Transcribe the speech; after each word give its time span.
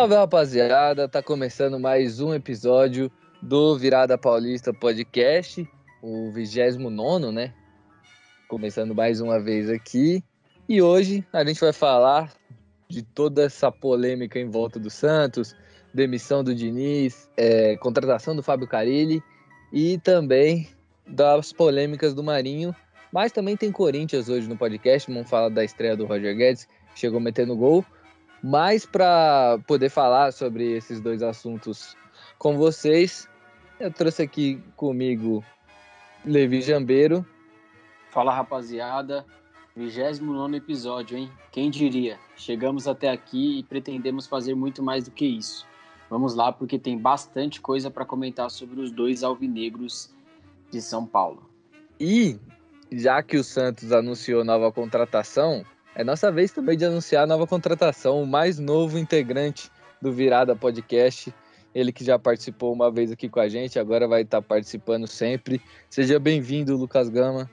Salve 0.00 0.14
rapaziada, 0.14 1.06
tá 1.06 1.22
começando 1.22 1.78
mais 1.78 2.20
um 2.20 2.32
episódio 2.32 3.12
do 3.42 3.76
Virada 3.76 4.16
Paulista 4.16 4.72
Podcast, 4.72 5.68
o 6.00 6.32
29, 6.32 7.30
né? 7.30 7.52
Começando 8.48 8.94
mais 8.94 9.20
uma 9.20 9.38
vez 9.38 9.68
aqui. 9.68 10.24
E 10.66 10.80
hoje 10.80 11.22
a 11.30 11.44
gente 11.44 11.60
vai 11.60 11.74
falar 11.74 12.32
de 12.88 13.02
toda 13.02 13.42
essa 13.42 13.70
polêmica 13.70 14.38
em 14.38 14.48
volta 14.48 14.80
do 14.80 14.88
Santos, 14.88 15.54
demissão 15.92 16.42
do 16.42 16.54
Diniz, 16.54 17.28
é, 17.36 17.76
contratação 17.76 18.34
do 18.34 18.42
Fábio 18.42 18.66
Carilli 18.66 19.22
e 19.70 19.98
também 19.98 20.66
das 21.06 21.52
polêmicas 21.52 22.14
do 22.14 22.24
Marinho. 22.24 22.74
Mas 23.12 23.32
também 23.32 23.54
tem 23.54 23.70
Corinthians 23.70 24.30
hoje 24.30 24.48
no 24.48 24.56
podcast, 24.56 25.12
vamos 25.12 25.28
falar 25.28 25.50
da 25.50 25.62
estreia 25.62 25.94
do 25.94 26.06
Roger 26.06 26.34
Guedes, 26.34 26.66
chegou 26.94 27.20
metendo 27.20 27.54
gol. 27.54 27.84
Mas 28.42 28.86
para 28.86 29.58
poder 29.66 29.90
falar 29.90 30.32
sobre 30.32 30.72
esses 30.72 31.00
dois 31.00 31.22
assuntos 31.22 31.96
com 32.38 32.56
vocês, 32.56 33.28
eu 33.78 33.92
trouxe 33.92 34.22
aqui 34.22 34.62
comigo 34.76 35.44
Levi 36.24 36.62
Jambeiro. 36.62 37.24
Fala 38.10 38.34
rapaziada, 38.34 39.24
29 39.76 40.56
episódio, 40.56 41.18
hein? 41.18 41.30
Quem 41.52 41.70
diria? 41.70 42.18
Chegamos 42.36 42.88
até 42.88 43.10
aqui 43.10 43.58
e 43.58 43.62
pretendemos 43.62 44.26
fazer 44.26 44.54
muito 44.54 44.82
mais 44.82 45.04
do 45.04 45.10
que 45.10 45.26
isso. 45.26 45.66
Vamos 46.08 46.34
lá, 46.34 46.52
porque 46.52 46.78
tem 46.78 46.98
bastante 46.98 47.60
coisa 47.60 47.90
para 47.90 48.04
comentar 48.04 48.50
sobre 48.50 48.80
os 48.80 48.90
dois 48.90 49.22
alvinegros 49.22 50.12
de 50.70 50.82
São 50.82 51.06
Paulo. 51.06 51.48
E 52.00 52.38
já 52.90 53.22
que 53.22 53.36
o 53.36 53.44
Santos 53.44 53.92
anunciou 53.92 54.44
nova 54.44 54.72
contratação, 54.72 55.64
é 55.94 56.04
nossa 56.04 56.30
vez 56.30 56.52
também 56.52 56.76
de 56.76 56.84
anunciar 56.84 57.24
a 57.24 57.26
nova 57.26 57.46
contratação, 57.46 58.22
o 58.22 58.26
mais 58.26 58.58
novo 58.58 58.98
integrante 58.98 59.70
do 60.00 60.12
Virada 60.12 60.54
Podcast. 60.54 61.34
Ele 61.74 61.92
que 61.92 62.04
já 62.04 62.18
participou 62.18 62.72
uma 62.72 62.90
vez 62.90 63.12
aqui 63.12 63.28
com 63.28 63.40
a 63.40 63.48
gente, 63.48 63.78
agora 63.78 64.08
vai 64.08 64.22
estar 64.22 64.42
participando 64.42 65.06
sempre. 65.06 65.60
Seja 65.88 66.18
bem-vindo, 66.18 66.76
Lucas 66.76 67.08
Gama. 67.08 67.48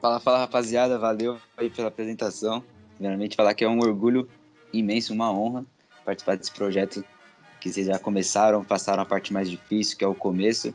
Fala, 0.00 0.20
fala, 0.20 0.38
rapaziada. 0.38 0.98
Valeu 0.98 1.38
aí 1.56 1.68
pela 1.68 1.88
apresentação. 1.88 2.62
Primeiramente, 2.94 3.34
falar 3.34 3.54
que 3.54 3.64
é 3.64 3.68
um 3.68 3.78
orgulho 3.78 4.28
imenso, 4.72 5.12
uma 5.12 5.32
honra 5.32 5.64
participar 6.04 6.36
desse 6.36 6.52
projeto 6.52 7.04
que 7.60 7.72
vocês 7.72 7.88
já 7.88 7.98
começaram, 7.98 8.64
passaram 8.64 9.02
a 9.02 9.06
parte 9.06 9.32
mais 9.32 9.50
difícil, 9.50 9.98
que 9.98 10.04
é 10.04 10.08
o 10.08 10.14
começo. 10.14 10.72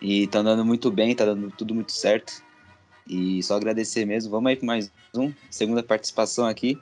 E 0.00 0.28
tá 0.28 0.40
dando 0.42 0.64
muito 0.64 0.90
bem, 0.90 1.14
tá 1.14 1.24
dando 1.24 1.50
tudo 1.50 1.74
muito 1.74 1.90
certo. 1.90 2.42
E 3.06 3.42
só 3.42 3.56
agradecer 3.56 4.04
mesmo. 4.04 4.30
Vamos 4.30 4.50
aí 4.50 4.56
com 4.56 4.66
mais 4.66 4.90
um, 5.14 5.32
segunda 5.50 5.82
participação 5.82 6.46
aqui. 6.46 6.80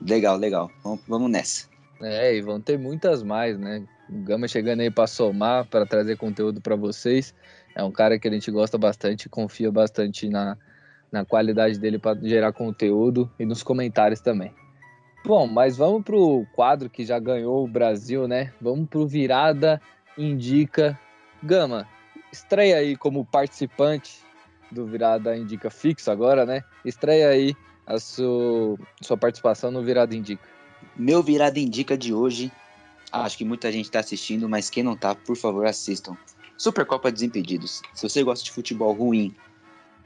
Legal, 0.00 0.36
legal. 0.36 0.70
Vamos, 0.82 1.00
vamos 1.08 1.30
nessa. 1.30 1.68
É, 2.02 2.36
e 2.36 2.42
vão 2.42 2.60
ter 2.60 2.78
muitas 2.78 3.22
mais, 3.22 3.58
né? 3.58 3.82
O 4.08 4.22
Gama 4.22 4.46
chegando 4.46 4.80
aí 4.80 4.90
para 4.90 5.06
somar, 5.06 5.64
para 5.66 5.86
trazer 5.86 6.16
conteúdo 6.16 6.60
para 6.60 6.76
vocês. 6.76 7.34
É 7.74 7.82
um 7.82 7.90
cara 7.90 8.18
que 8.18 8.28
a 8.28 8.30
gente 8.30 8.50
gosta 8.50 8.76
bastante, 8.76 9.28
confia 9.28 9.72
bastante 9.72 10.28
na, 10.28 10.56
na 11.10 11.24
qualidade 11.24 11.78
dele 11.78 11.98
para 11.98 12.18
gerar 12.20 12.52
conteúdo 12.52 13.30
e 13.38 13.46
nos 13.46 13.62
comentários 13.62 14.20
também. 14.20 14.54
Bom, 15.24 15.46
mas 15.46 15.76
vamos 15.76 16.04
pro 16.04 16.46
quadro 16.54 16.88
que 16.88 17.04
já 17.04 17.18
ganhou 17.18 17.64
o 17.64 17.68
Brasil, 17.68 18.28
né? 18.28 18.52
Vamos 18.60 18.88
pro 18.88 19.08
Virada 19.08 19.80
Indica. 20.16 20.98
Gama, 21.42 21.88
estreia 22.30 22.76
aí 22.76 22.96
como 22.96 23.24
participante 23.24 24.25
do 24.70 24.86
Virada 24.86 25.36
Indica 25.36 25.70
fixo 25.70 26.10
agora, 26.10 26.44
né? 26.44 26.64
Estreia 26.84 27.28
aí 27.28 27.54
a 27.86 27.98
sua, 27.98 28.78
sua 29.00 29.16
participação 29.16 29.70
no 29.70 29.82
Virada 29.82 30.14
Indica. 30.14 30.42
Meu 30.96 31.22
Virada 31.22 31.58
Indica 31.58 31.96
de 31.96 32.12
hoje, 32.12 32.50
acho 33.12 33.38
que 33.38 33.44
muita 33.44 33.70
gente 33.70 33.86
está 33.86 34.00
assistindo, 34.00 34.48
mas 34.48 34.70
quem 34.70 34.82
não 34.82 34.96
tá, 34.96 35.14
por 35.14 35.36
favor, 35.36 35.66
assistam. 35.66 36.16
Supercopa 36.56 37.12
Desimpedidos. 37.12 37.82
Se 37.94 38.08
você 38.08 38.22
gosta 38.22 38.44
de 38.44 38.50
futebol 38.50 38.92
ruim, 38.92 39.34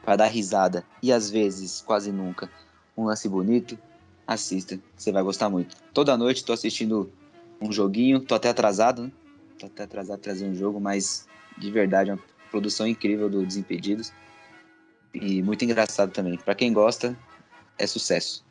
para 0.03 0.17
dar 0.17 0.27
risada 0.27 0.85
e 1.03 1.13
às 1.13 1.31
vezes, 1.31 1.83
quase 1.83 2.11
nunca, 2.11 2.51
um 2.97 3.05
lance 3.05 3.29
bonito, 3.29 3.79
assista. 4.27 4.79
Você 4.97 5.13
vai 5.13 5.23
gostar 5.23 5.49
muito. 5.49 5.77
Toda 5.93 6.17
noite 6.17 6.45
tô 6.45 6.53
assistindo 6.53 7.13
um 7.61 7.71
joguinho, 7.71 8.21
tô 8.21 8.35
até 8.35 8.49
atrasado, 8.49 9.05
né? 9.05 9.13
Tô 9.59 9.67
até 9.67 9.83
atrasado 9.83 10.19
trazer 10.21 10.47
um 10.47 10.55
jogo, 10.55 10.81
mas 10.81 11.27
de 11.59 11.71
verdade 11.71 12.11
é 12.11 12.15
uma 12.15 12.23
produção 12.51 12.87
incrível 12.87 13.29
do 13.29 13.45
Desimpedidos. 13.45 14.13
E 15.13 15.43
muito 15.43 15.65
engraçado 15.65 16.13
também. 16.13 16.37
Para 16.39 16.55
quem 16.55 16.73
gosta, 16.73 17.17
é 17.79 17.87
sucesso. 17.87 18.45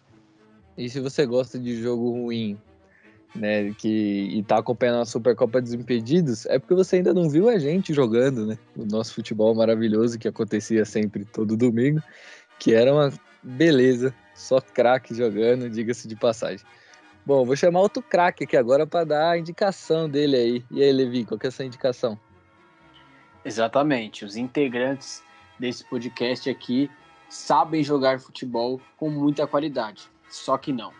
E 0.77 0.89
se 0.89 0.99
você 0.99 1.25
gosta 1.25 1.59
de 1.59 1.81
jogo 1.81 2.11
ruim, 2.11 2.57
né, 3.35 3.73
que 3.73 4.29
e 4.31 4.43
tá 4.43 4.57
acompanhando 4.57 5.01
a 5.01 5.05
Supercopa 5.05 5.61
Desimpedidos, 5.61 6.45
é 6.47 6.57
porque 6.57 6.73
você 6.73 6.97
ainda 6.97 7.13
não 7.13 7.29
viu 7.29 7.49
a 7.49 7.59
gente 7.59 7.93
jogando, 7.93 8.45
né? 8.45 8.57
O 8.75 8.85
nosso 8.85 9.13
futebol 9.13 9.53
maravilhoso 9.53 10.17
que 10.17 10.27
acontecia 10.27 10.85
sempre 10.85 11.25
todo 11.25 11.57
domingo, 11.57 12.01
que 12.57 12.73
era 12.73 12.93
uma 12.93 13.11
beleza, 13.43 14.13
só 14.33 14.59
craque 14.59 15.13
jogando, 15.13 15.69
diga-se 15.69 16.07
de 16.07 16.15
passagem. 16.15 16.65
Bom, 17.25 17.45
vou 17.45 17.55
chamar 17.55 17.81
outro 17.81 18.01
craque 18.01 18.45
aqui 18.45 18.57
agora 18.57 18.87
para 18.87 19.05
dar 19.05 19.31
a 19.31 19.37
indicação 19.37 20.09
dele 20.09 20.35
aí. 20.35 20.65
E 20.71 20.81
aí, 20.81 20.91
Levi, 20.91 21.25
qual 21.25 21.37
que 21.37 21.45
é 21.45 21.49
a 21.49 21.51
sua 21.51 21.65
indicação? 21.65 22.19
Exatamente, 23.45 24.25
os 24.25 24.35
integrantes 24.35 25.21
desse 25.59 25.83
podcast 25.83 26.49
aqui 26.49 26.89
sabem 27.29 27.83
jogar 27.83 28.19
futebol 28.19 28.81
com 28.97 29.09
muita 29.09 29.45
qualidade, 29.45 30.09
só 30.29 30.57
que 30.57 30.73
não. 30.73 30.91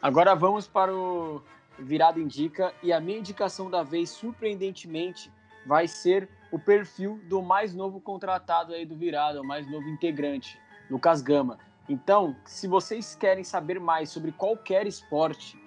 Agora 0.00 0.34
vamos 0.34 0.68
para 0.68 0.94
o 0.94 1.42
Virada 1.78 2.20
Indica 2.20 2.72
e 2.82 2.92
a 2.92 3.00
minha 3.00 3.18
indicação 3.18 3.70
da 3.70 3.82
vez, 3.82 4.10
surpreendentemente, 4.10 5.32
vai 5.66 5.88
ser 5.88 6.28
o 6.52 6.58
perfil 6.58 7.18
do 7.24 7.42
mais 7.42 7.74
novo 7.74 8.00
contratado 8.00 8.74
aí 8.74 8.84
do 8.84 8.94
Virada, 8.94 9.40
o 9.40 9.44
mais 9.44 9.68
novo 9.68 9.88
integrante, 9.88 10.60
Lucas 10.90 11.20
Gama. 11.20 11.58
Então, 11.88 12.36
se 12.44 12.68
vocês 12.68 13.16
querem 13.16 13.42
saber 13.42 13.80
mais 13.80 14.10
sobre 14.10 14.30
qualquer 14.30 14.86
esporte 14.86 15.58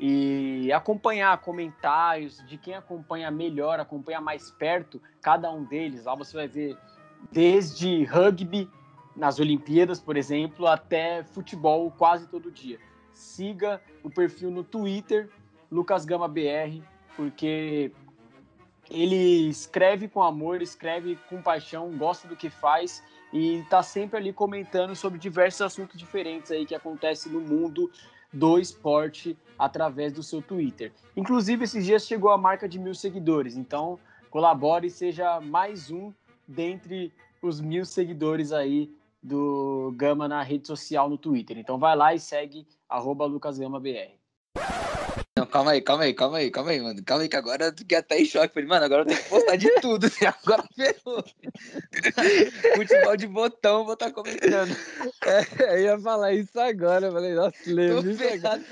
e 0.00 0.72
acompanhar 0.72 1.38
comentários 1.38 2.44
de 2.46 2.58
quem 2.58 2.74
acompanha 2.74 3.30
melhor, 3.30 3.78
acompanha 3.78 4.20
mais 4.20 4.50
perto 4.50 5.00
cada 5.20 5.50
um 5.52 5.62
deles, 5.62 6.04
lá 6.04 6.14
você 6.14 6.36
vai 6.36 6.48
ver 6.48 6.76
desde 7.30 8.04
rugby 8.04 8.68
nas 9.14 9.38
Olimpíadas, 9.38 10.00
por 10.00 10.16
exemplo, 10.16 10.66
até 10.66 11.22
futebol 11.22 11.90
quase 11.90 12.26
todo 12.26 12.50
dia. 12.50 12.78
Siga 13.12 13.80
o 14.02 14.10
perfil 14.10 14.50
no 14.50 14.64
Twitter, 14.64 15.28
Lucas 15.70 16.04
Gama 16.04 16.26
BR, 16.26 16.82
porque 17.16 17.92
ele 18.90 19.48
escreve 19.48 20.08
com 20.08 20.22
amor, 20.22 20.60
escreve 20.60 21.18
com 21.28 21.42
paixão, 21.42 21.96
gosta 21.96 22.26
do 22.26 22.36
que 22.36 22.50
faz 22.50 23.02
e 23.32 23.60
está 23.60 23.82
sempre 23.82 24.18
ali 24.18 24.32
comentando 24.32 24.94
sobre 24.94 25.18
diversos 25.18 25.62
assuntos 25.62 25.98
diferentes 25.98 26.50
aí 26.50 26.66
que 26.66 26.74
acontecem 26.74 27.32
no 27.32 27.40
mundo 27.40 27.90
do 28.32 28.58
esporte 28.58 29.36
através 29.58 30.12
do 30.12 30.22
seu 30.22 30.40
Twitter. 30.40 30.92
Inclusive, 31.16 31.64
esses 31.64 31.84
dias 31.84 32.06
chegou 32.06 32.30
a 32.30 32.38
marca 32.38 32.68
de 32.68 32.78
mil 32.78 32.94
seguidores, 32.94 33.56
então 33.56 33.98
colabore 34.30 34.86
e 34.86 34.90
seja 34.90 35.40
mais 35.40 35.90
um 35.90 36.12
dentre 36.46 37.12
os 37.40 37.60
mil 37.60 37.84
seguidores 37.84 38.52
aí 38.52 38.90
do 39.22 39.92
Gama 39.96 40.26
na 40.26 40.42
rede 40.42 40.66
social 40.66 41.08
no 41.08 41.16
Twitter. 41.16 41.58
Então 41.58 41.78
vai 41.78 41.96
lá 41.96 42.14
e 42.14 42.18
segue 42.18 42.66
LucasGamaBR. 42.90 44.22
Não, 45.38 45.46
calma 45.46 45.70
aí, 45.70 45.80
calma 45.80 46.04
aí, 46.04 46.14
calma 46.14 46.38
aí, 46.38 46.50
calma 46.50 46.70
aí, 46.72 46.80
mano. 46.80 47.02
Calma 47.04 47.22
aí, 47.22 47.28
que 47.28 47.36
agora 47.36 47.66
eu 47.66 47.72
fiquei 47.76 47.96
até 47.98 48.20
em 48.20 48.24
choque. 48.24 48.52
Falei, 48.52 48.68
mano, 48.68 48.84
agora 48.84 49.02
eu 49.02 49.06
tenho 49.06 49.22
que 49.22 49.28
postar 49.30 49.56
de 49.56 49.70
tudo. 49.80 50.06
Assim, 50.06 50.26
agora 50.26 50.62
ferrou. 50.76 51.24
Futebol 52.76 53.16
de 53.16 53.26
botão, 53.26 53.84
vou 53.84 53.94
estar 53.94 54.06
tá 54.06 54.12
comentando. 54.12 54.76
É, 55.24 55.74
eu 55.74 55.82
ia 55.82 55.98
falar 55.98 56.32
isso 56.32 56.60
agora. 56.60 57.06
Eu 57.06 57.12
falei, 57.12 57.34
nossa, 57.34 57.56
lembro 57.66 58.10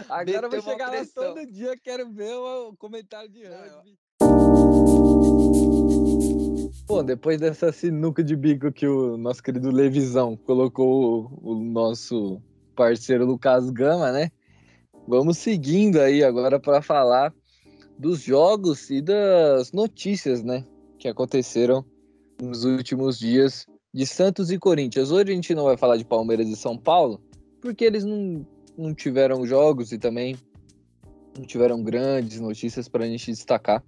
Agora 0.08 0.46
eu 0.46 0.50
vou 0.50 0.62
chegar 0.62 0.90
lá 0.90 1.04
todo 1.14 1.46
dia, 1.46 1.76
quero 1.82 2.10
ver 2.10 2.34
o 2.34 2.74
comentário 2.76 3.30
de 3.30 3.42
rugby. 3.44 4.89
Bom, 6.90 7.04
depois 7.04 7.38
dessa 7.38 7.70
sinuca 7.70 8.20
de 8.20 8.34
bico 8.34 8.72
que 8.72 8.84
o 8.84 9.16
nosso 9.16 9.40
querido 9.40 9.70
Levisão 9.70 10.36
colocou 10.36 11.30
o, 11.40 11.52
o 11.52 11.54
nosso 11.54 12.42
parceiro 12.74 13.24
Lucas 13.24 13.70
Gama, 13.70 14.10
né? 14.10 14.32
Vamos 15.06 15.38
seguindo 15.38 16.00
aí 16.00 16.24
agora 16.24 16.58
para 16.58 16.82
falar 16.82 17.32
dos 17.96 18.20
jogos 18.20 18.90
e 18.90 19.00
das 19.00 19.70
notícias, 19.70 20.42
né? 20.42 20.64
Que 20.98 21.06
aconteceram 21.06 21.84
nos 22.42 22.64
últimos 22.64 23.20
dias 23.20 23.66
de 23.94 24.04
Santos 24.04 24.50
e 24.50 24.58
Corinthians. 24.58 25.12
Hoje 25.12 25.30
a 25.30 25.34
gente 25.36 25.54
não 25.54 25.66
vai 25.66 25.76
falar 25.76 25.96
de 25.96 26.04
Palmeiras 26.04 26.48
e 26.48 26.56
São 26.56 26.76
Paulo, 26.76 27.22
porque 27.60 27.84
eles 27.84 28.04
não, 28.04 28.44
não 28.76 28.92
tiveram 28.92 29.46
jogos 29.46 29.92
e 29.92 29.98
também 29.98 30.36
não 31.38 31.46
tiveram 31.46 31.84
grandes 31.84 32.40
notícias 32.40 32.88
para 32.88 33.04
a 33.04 33.06
gente 33.06 33.30
destacar. 33.30 33.80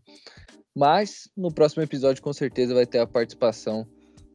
Mas 0.74 1.28
no 1.36 1.52
próximo 1.52 1.82
episódio, 1.82 2.22
com 2.22 2.32
certeza, 2.32 2.74
vai 2.74 2.86
ter 2.86 2.98
a 2.98 3.06
participação 3.06 3.86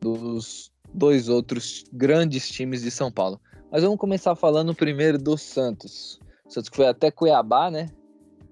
dos 0.02 0.72
dois 0.94 1.30
outros 1.30 1.84
grandes 1.92 2.50
times 2.50 2.82
de 2.82 2.92
São 2.92 3.12
Paulo. 3.12 3.40
Mas 3.72 3.84
vamos 3.84 3.98
começar 3.98 4.36
falando 4.36 4.74
primeiro 4.74 5.18
do 5.18 5.38
Santos. 5.38 6.20
O 6.46 6.52
Santos 6.52 6.70
foi 6.74 6.88
até 6.88 7.12
Cuiabá, 7.12 7.70
né? 7.70 7.90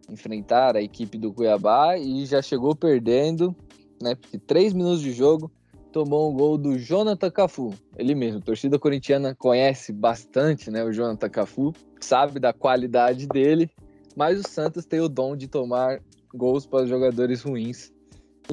enfrentar 0.10 0.76
a 0.76 0.82
equipe 0.82 1.18
do 1.18 1.34
Cuiabá 1.34 1.98
e 1.98 2.26
já 2.26 2.42
chegou 2.42 2.76
perdendo, 2.76 3.56
né? 4.02 4.16
Porque 4.16 4.38
três 4.38 4.74
minutos 4.74 5.02
de 5.02 5.12
jogo 5.12 5.52
tomou 5.92 6.32
um 6.32 6.36
gol 6.36 6.58
do 6.58 6.78
Jonathan 6.78 7.32
Cafu. 7.32 7.74
Ele 7.98 8.14
mesmo, 8.14 8.40
a 8.40 8.42
torcida 8.42 8.78
corintiana 8.78 9.34
conhece 9.34 9.92
bastante, 9.94 10.70
né? 10.70 10.84
O 10.84 10.92
Jonathan 10.92 11.30
Cafu, 11.30 11.74
sabe 12.00 12.40
da 12.40 12.54
qualidade 12.54 13.28
dele, 13.28 13.70
mas 14.16 14.40
o 14.40 14.48
Santos 14.48 14.86
tem 14.86 15.00
o 15.00 15.10
dom 15.10 15.36
de 15.36 15.48
tomar 15.48 16.02
gols 16.36 16.66
para 16.66 16.86
jogadores 16.86 17.42
ruins. 17.42 17.92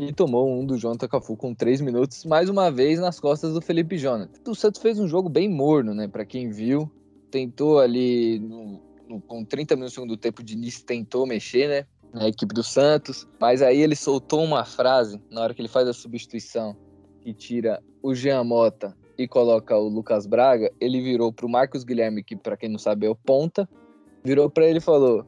E 0.00 0.12
tomou 0.12 0.50
um 0.50 0.64
do 0.64 0.78
Jonathan 0.78 1.06
Cafu 1.06 1.36
com 1.36 1.54
três 1.54 1.80
minutos, 1.80 2.24
mais 2.24 2.48
uma 2.48 2.70
vez 2.70 2.98
nas 2.98 3.20
costas 3.20 3.52
do 3.52 3.60
Felipe 3.60 3.98
Jonathan. 3.98 4.50
O 4.50 4.54
Santos 4.54 4.80
fez 4.80 4.98
um 4.98 5.06
jogo 5.06 5.28
bem 5.28 5.50
morno, 5.50 5.92
né? 5.92 6.08
Para 6.08 6.24
quem 6.24 6.48
viu, 6.48 6.90
tentou 7.30 7.78
ali 7.78 8.38
no, 8.38 8.80
no, 9.06 9.20
com 9.20 9.44
30 9.44 9.74
minutos 9.74 9.92
do 9.92 9.96
segundo 9.96 10.16
tempo, 10.16 10.40
o 10.40 10.44
Diniz 10.44 10.82
tentou 10.82 11.26
mexer, 11.26 11.68
né? 11.68 11.86
Na 12.14 12.28
equipe 12.28 12.54
do 12.54 12.62
Santos, 12.62 13.26
mas 13.38 13.60
aí 13.60 13.80
ele 13.80 13.96
soltou 13.96 14.42
uma 14.42 14.64
frase 14.64 15.20
na 15.30 15.42
hora 15.42 15.54
que 15.54 15.60
ele 15.60 15.68
faz 15.68 15.86
a 15.86 15.92
substituição 15.92 16.76
que 17.20 17.32
tira 17.32 17.82
o 18.02 18.14
Jean 18.14 18.44
Mota 18.44 18.96
e 19.16 19.28
coloca 19.28 19.76
o 19.76 19.88
Lucas 19.88 20.26
Braga, 20.26 20.72
ele 20.80 21.00
virou 21.00 21.32
pro 21.32 21.48
Marcos 21.48 21.84
Guilherme, 21.84 22.24
que 22.24 22.36
para 22.36 22.56
quem 22.56 22.68
não 22.68 22.78
sabe 22.78 23.06
é 23.06 23.10
o 23.10 23.14
ponta, 23.14 23.68
virou 24.24 24.50
para 24.50 24.66
ele 24.66 24.78
e 24.78 24.82
falou: 24.82 25.24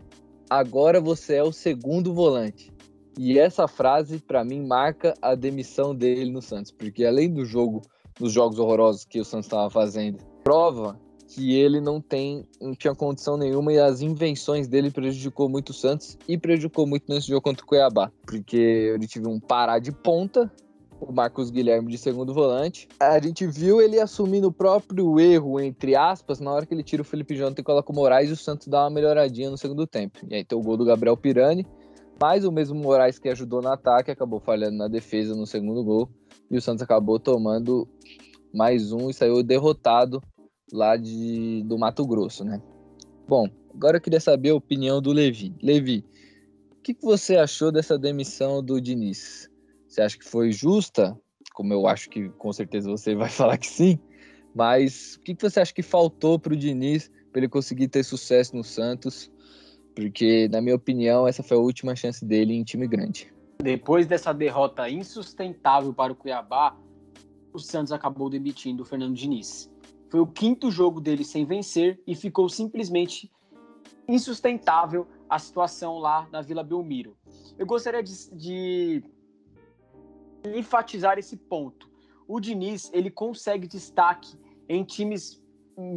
"Agora 0.49 1.01
você 1.01 1.37
é 1.37 1.43
o 1.43 1.53
segundo 1.53 2.13
volante". 2.13 2.73
E 3.19 3.39
essa 3.39 3.69
frase 3.69 4.19
para 4.19 4.45
mim 4.45 4.67
marca 4.67 5.15
a 5.23 5.35
demissão 5.35 5.95
dele 5.95 6.31
no 6.33 6.43
Santos, 6.43 6.73
porque 6.73 7.05
além 7.05 7.33
do 7.33 7.45
jogo, 7.45 7.83
dos 8.19 8.33
jogos 8.33 8.59
horrorosos 8.59 9.05
que 9.05 9.21
o 9.21 9.25
Santos 9.25 9.47
estava 9.47 9.71
fazendo, 9.71 10.19
prova 10.43 10.99
que 11.29 11.55
ele 11.55 11.81
não 11.81 12.01
tem, 12.01 12.47
não 12.61 12.75
tinha 12.75 12.95
condição 12.95 13.37
nenhuma 13.37 13.73
e 13.73 13.79
as 13.79 14.03
invenções 14.03 14.69
dele 14.69 14.91
prejudicou 14.91 15.49
muito 15.49 15.71
o 15.71 15.75
Santos 15.75 16.19
e 16.29 16.37
prejudicou 16.37 16.87
muito 16.87 17.05
nesse 17.09 17.29
jogo 17.29 17.41
contra 17.41 17.65
o 17.65 17.67
Cuiabá, 17.67 18.11
porque 18.27 18.57
ele 18.57 19.07
tive 19.07 19.27
um 19.27 19.41
parar 19.41 19.79
de 19.79 19.91
ponta 19.91 20.53
o 21.01 21.13
Marcos 21.13 21.51
Guilherme 21.51 21.91
de 21.91 21.99
segundo 21.99 22.33
volante. 22.33 22.89
A 22.99 23.19
gente 23.21 23.47
viu 23.47 23.81
ele 23.81 24.01
assumindo 24.01 24.49
o 24.49 24.53
próprio 24.53 25.19
erro, 25.21 25.61
entre 25.61 25.95
aspas, 25.95 26.41
na 26.41 26.53
hora 26.53 26.67
que 26.67 26.75
ele 26.75 26.83
tira 26.83 27.03
o 27.03 27.05
Felipe 27.05 27.37
Jonathan 27.37 27.61
e 27.61 27.65
coloca 27.65 27.93
o 27.93 27.95
Moraes 27.95 28.31
o 28.31 28.37
Santos 28.37 28.69
dá 28.69 28.85
uma 28.85 28.91
melhoradinha 28.91 29.51
no 29.51 29.59
segundo 29.59 29.87
tempo. 29.87 30.21
E 30.29 30.35
aí 30.35 30.45
tem 30.45 30.59
o 30.59 30.63
gol 30.63 30.77
do 30.77 30.85
Gabriel 30.85 31.17
Pirani, 31.17 31.67
mas 32.21 32.45
o 32.45 32.53
mesmo 32.53 32.79
Moraes 32.79 33.19
que 33.19 33.29
ajudou 33.29 33.61
no 33.61 33.69
ataque 33.69 34.11
acabou 34.11 34.41
falhando 34.41 34.77
na 34.77 34.89
defesa 34.89 35.35
no 35.35 35.47
segundo 35.47 35.83
gol 35.85 36.09
e 36.51 36.57
o 36.57 36.63
Santos 36.63 36.83
acabou 36.83 37.19
tomando 37.19 37.89
mais 38.53 38.93
um 38.93 39.11
e 39.11 39.15
saiu 39.15 39.43
derrotado 39.43 40.23
lá 40.73 40.97
de, 40.97 41.63
do 41.65 41.79
Mato 41.79 42.07
Grosso, 42.07 42.45
né? 42.45 42.63
Bom, 43.27 43.49
agora 43.75 43.97
eu 43.97 44.01
queria 44.01 44.21
saber 44.21 44.51
a 44.51 44.55
opinião 44.55 45.01
do 45.01 45.13
Levi. 45.13 45.55
Levi, 45.63 46.05
o 46.71 46.83
que, 46.83 46.95
que 46.95 47.05
você 47.05 47.37
achou 47.37 47.73
dessa 47.73 47.99
demissão 47.99 48.63
do 48.63 48.81
Diniz? 48.81 49.51
Você 49.95 50.03
acha 50.03 50.19
que 50.19 50.25
foi 50.25 50.51
justa? 50.51 51.17
Como 51.55 51.73
eu 51.73 51.87
acho 51.87 52.11
que 52.11 52.29
com 52.31 52.53
certeza 52.53 52.91
você 52.91 53.15
vai 53.15 53.29
falar 53.31 53.57
que 53.57 53.69
sim. 53.69 53.97
Mas 54.53 55.15
o 55.15 55.21
que 55.21 55.37
você 55.41 55.61
acha 55.61 55.73
que 55.73 55.83
faltou 55.83 56.37
para 56.37 56.53
o 56.53 56.57
Diniz 56.57 57.09
para 57.31 57.41
ele 57.41 57.49
conseguir 57.49 57.87
ter 57.87 58.03
sucesso 58.03 58.57
no 58.57 58.65
Santos? 58.65 59.31
Porque, 59.95 60.49
na 60.49 60.61
minha 60.61 60.75
opinião, 60.75 61.29
essa 61.29 61.45
foi 61.45 61.57
a 61.57 61.61
última 61.61 61.95
chance 61.95 62.25
dele 62.25 62.55
em 62.55 62.65
time 62.65 62.89
grande. 62.89 63.33
Depois 63.63 64.05
dessa 64.05 64.35
derrota 64.35 64.91
insustentável 64.91 65.95
para 65.95 66.13
o 66.13 66.17
Cuiabá, 66.17 66.77
o 67.53 67.61
Santos 67.61 67.93
acabou 67.93 68.29
demitindo 68.29 68.83
o 68.83 68.85
Fernando 68.87 69.15
Diniz. 69.15 69.71
Foi 70.11 70.19
o 70.19 70.27
quinto 70.27 70.73
jogo 70.73 71.01
dele 71.01 71.25
sem 71.25 71.45
vencer 71.45 72.01
e 72.05 72.17
ficou 72.17 72.49
simplesmente 72.49 73.31
insustentável 74.09 75.07
a 75.31 75.39
situação 75.39 75.99
lá 75.99 76.29
na 76.33 76.43
Vila 76.43 76.65
Belmiro. 76.65 77.17
Eu 77.57 77.65
gostaria 77.65 78.03
de, 78.03 78.13
de 78.35 79.14
enfatizar 80.45 81.19
esse 81.19 81.37
ponto. 81.37 81.91
O 82.27 82.41
Diniz, 82.41 82.91
ele 82.93 83.11
consegue 83.11 83.67
destaque 83.67 84.39
em 84.69 84.85
times 84.85 85.43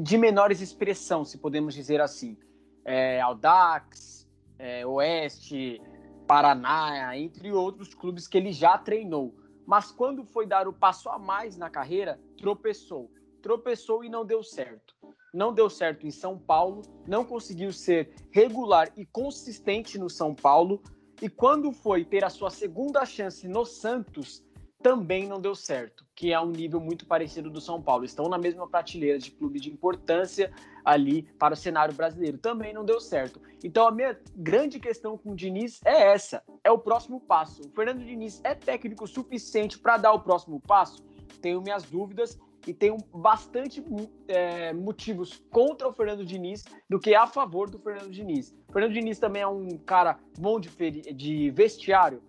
de 0.04 0.18
menores 0.18 0.62
expressão, 0.62 1.24
se 1.24 1.38
podemos 1.38 1.74
dizer 1.74 2.02
assim. 2.02 2.38
É, 2.84 3.20
Aldax, 3.22 4.28
é, 4.58 4.86
Oeste, 4.86 5.82
Paraná, 6.26 7.18
entre 7.18 7.52
outros 7.52 7.94
clubes 7.94 8.28
que 8.28 8.38
ele 8.38 8.52
já 8.52 8.78
treinou. 8.78 9.36
Mas 9.66 9.92
quando 9.92 10.24
foi 10.24 10.46
dar 10.46 10.68
o 10.68 10.74
passo 10.74 11.10
a 11.10 11.20
mais 11.20 11.58
na 11.58 11.70
carreira, 11.70 12.20
tropeçou. 12.38 13.12
Tropeçou 13.42 14.04
e 14.04 14.10
não 14.10 14.26
deu 14.26 14.44
certo. 14.44 14.96
Não 15.34 15.54
deu 15.54 15.70
certo 15.70 16.08
em 16.08 16.12
São 16.12 16.38
Paulo, 16.38 16.82
não 17.06 17.24
conseguiu 17.24 17.72
ser 17.72 18.14
regular 18.32 18.92
e 18.96 19.06
consistente 19.06 19.98
no 19.98 20.10
São 20.10 20.34
Paulo, 20.34 20.82
e 21.22 21.30
quando 21.30 21.72
foi 21.72 22.06
ter 22.06 22.24
a 22.24 22.30
sua 22.30 22.50
segunda 22.50 23.06
chance 23.06 23.48
no 23.48 23.66
Santos, 23.66 24.46
também 24.82 25.28
não 25.28 25.42
deu 25.42 25.56
certo, 25.56 26.06
que 26.16 26.32
é 26.32 26.40
um 26.40 26.52
nível 26.52 26.80
muito 26.80 27.06
parecido 27.08 27.50
do 27.50 27.60
São 27.60 27.82
Paulo. 27.82 28.06
Estão 28.06 28.30
na 28.30 28.38
mesma 28.38 28.68
prateleira 28.68 29.18
de 29.18 29.32
clube 29.32 29.60
de 29.60 29.72
importância 29.72 30.54
ali 30.86 31.24
para 31.40 31.56
o 31.56 31.58
cenário 31.58 31.94
brasileiro. 31.94 32.38
Também 32.38 32.74
não 32.74 32.86
deu 32.86 33.02
certo. 33.02 33.42
Então 33.64 33.88
a 33.88 33.92
minha 33.92 34.18
grande 34.36 34.80
questão 34.80 35.18
com 35.18 35.32
o 35.32 35.36
Diniz 35.36 35.82
é 35.84 36.14
essa: 36.14 36.44
é 36.64 36.72
o 36.72 36.78
próximo 36.78 37.20
passo. 37.20 37.64
O 37.64 37.72
Fernando 37.72 38.06
Diniz 38.06 38.40
é 38.44 38.54
técnico 38.54 39.08
suficiente 39.08 39.80
para 39.80 39.98
dar 39.98 40.14
o 40.14 40.20
próximo 40.20 40.62
passo? 40.62 41.04
Tenho 41.42 41.62
minhas 41.62 41.84
dúvidas 41.84 42.40
e 42.68 42.74
tenho 42.74 42.98
bastante 43.14 43.84
é, 44.28 44.74
motivos 44.74 45.42
contra 45.50 45.88
o 45.88 45.94
Fernando 45.94 46.26
Diniz 46.26 46.66
do 46.90 47.00
que 47.00 47.16
a 47.16 47.26
favor 47.26 47.70
do 47.70 47.80
Fernando 47.80 48.12
Diniz. 48.12 48.54
O 48.68 48.74
Fernando 48.74 48.94
Diniz 48.94 49.18
também 49.18 49.42
é 49.42 49.48
um 49.48 49.78
cara 49.78 50.20
bom 50.38 50.60
de, 50.60 50.70
de 51.14 51.50
vestiário? 51.52 52.22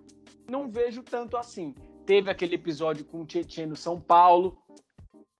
Não 0.48 0.70
vejo 0.70 1.02
tanto 1.02 1.36
assim. 1.36 1.74
Teve 2.06 2.30
aquele 2.30 2.54
episódio 2.54 3.04
com 3.04 3.20
o 3.20 3.26
Tietchan 3.26 3.66
no 3.66 3.76
São 3.76 4.00
Paulo. 4.00 4.56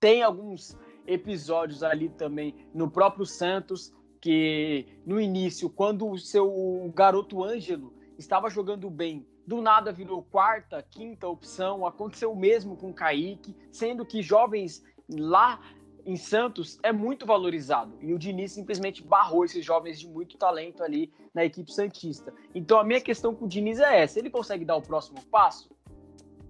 Tem 0.00 0.22
alguns 0.22 0.76
episódios 1.06 1.82
ali 1.82 2.08
também 2.10 2.54
no 2.74 2.90
próprio 2.90 3.24
Santos, 3.24 3.92
que 4.20 5.00
no 5.06 5.20
início, 5.20 5.70
quando 5.70 6.08
o 6.08 6.18
seu 6.18 6.92
garoto 6.94 7.42
Ângelo 7.42 7.94
estava 8.18 8.50
jogando 8.50 8.90
bem, 8.90 9.26
do 9.48 9.62
nada 9.62 9.90
virou 9.90 10.22
quarta, 10.22 10.82
quinta 10.82 11.26
opção. 11.26 11.86
Aconteceu 11.86 12.30
o 12.30 12.36
mesmo 12.36 12.76
com 12.76 12.90
o 12.90 12.94
Kaique, 12.94 13.56
sendo 13.72 14.04
que 14.04 14.20
jovens 14.20 14.84
lá 15.08 15.60
em 16.04 16.16
Santos 16.16 16.78
é 16.82 16.90
muito 16.90 17.26
valorizado. 17.26 17.94
E 18.00 18.14
o 18.14 18.18
Diniz 18.18 18.52
simplesmente 18.52 19.02
barrou 19.02 19.44
esses 19.44 19.64
jovens 19.64 20.00
de 20.00 20.08
muito 20.08 20.38
talento 20.38 20.82
ali 20.82 21.12
na 21.34 21.44
equipe 21.44 21.72
Santista. 21.72 22.32
Então 22.54 22.78
a 22.78 22.84
minha 22.84 23.00
questão 23.00 23.34
com 23.34 23.44
o 23.44 23.48
Diniz 23.48 23.78
é 23.78 24.00
essa: 24.02 24.18
ele 24.18 24.30
consegue 24.30 24.64
dar 24.64 24.76
o 24.76 24.82
próximo 24.82 25.20
passo? 25.30 25.70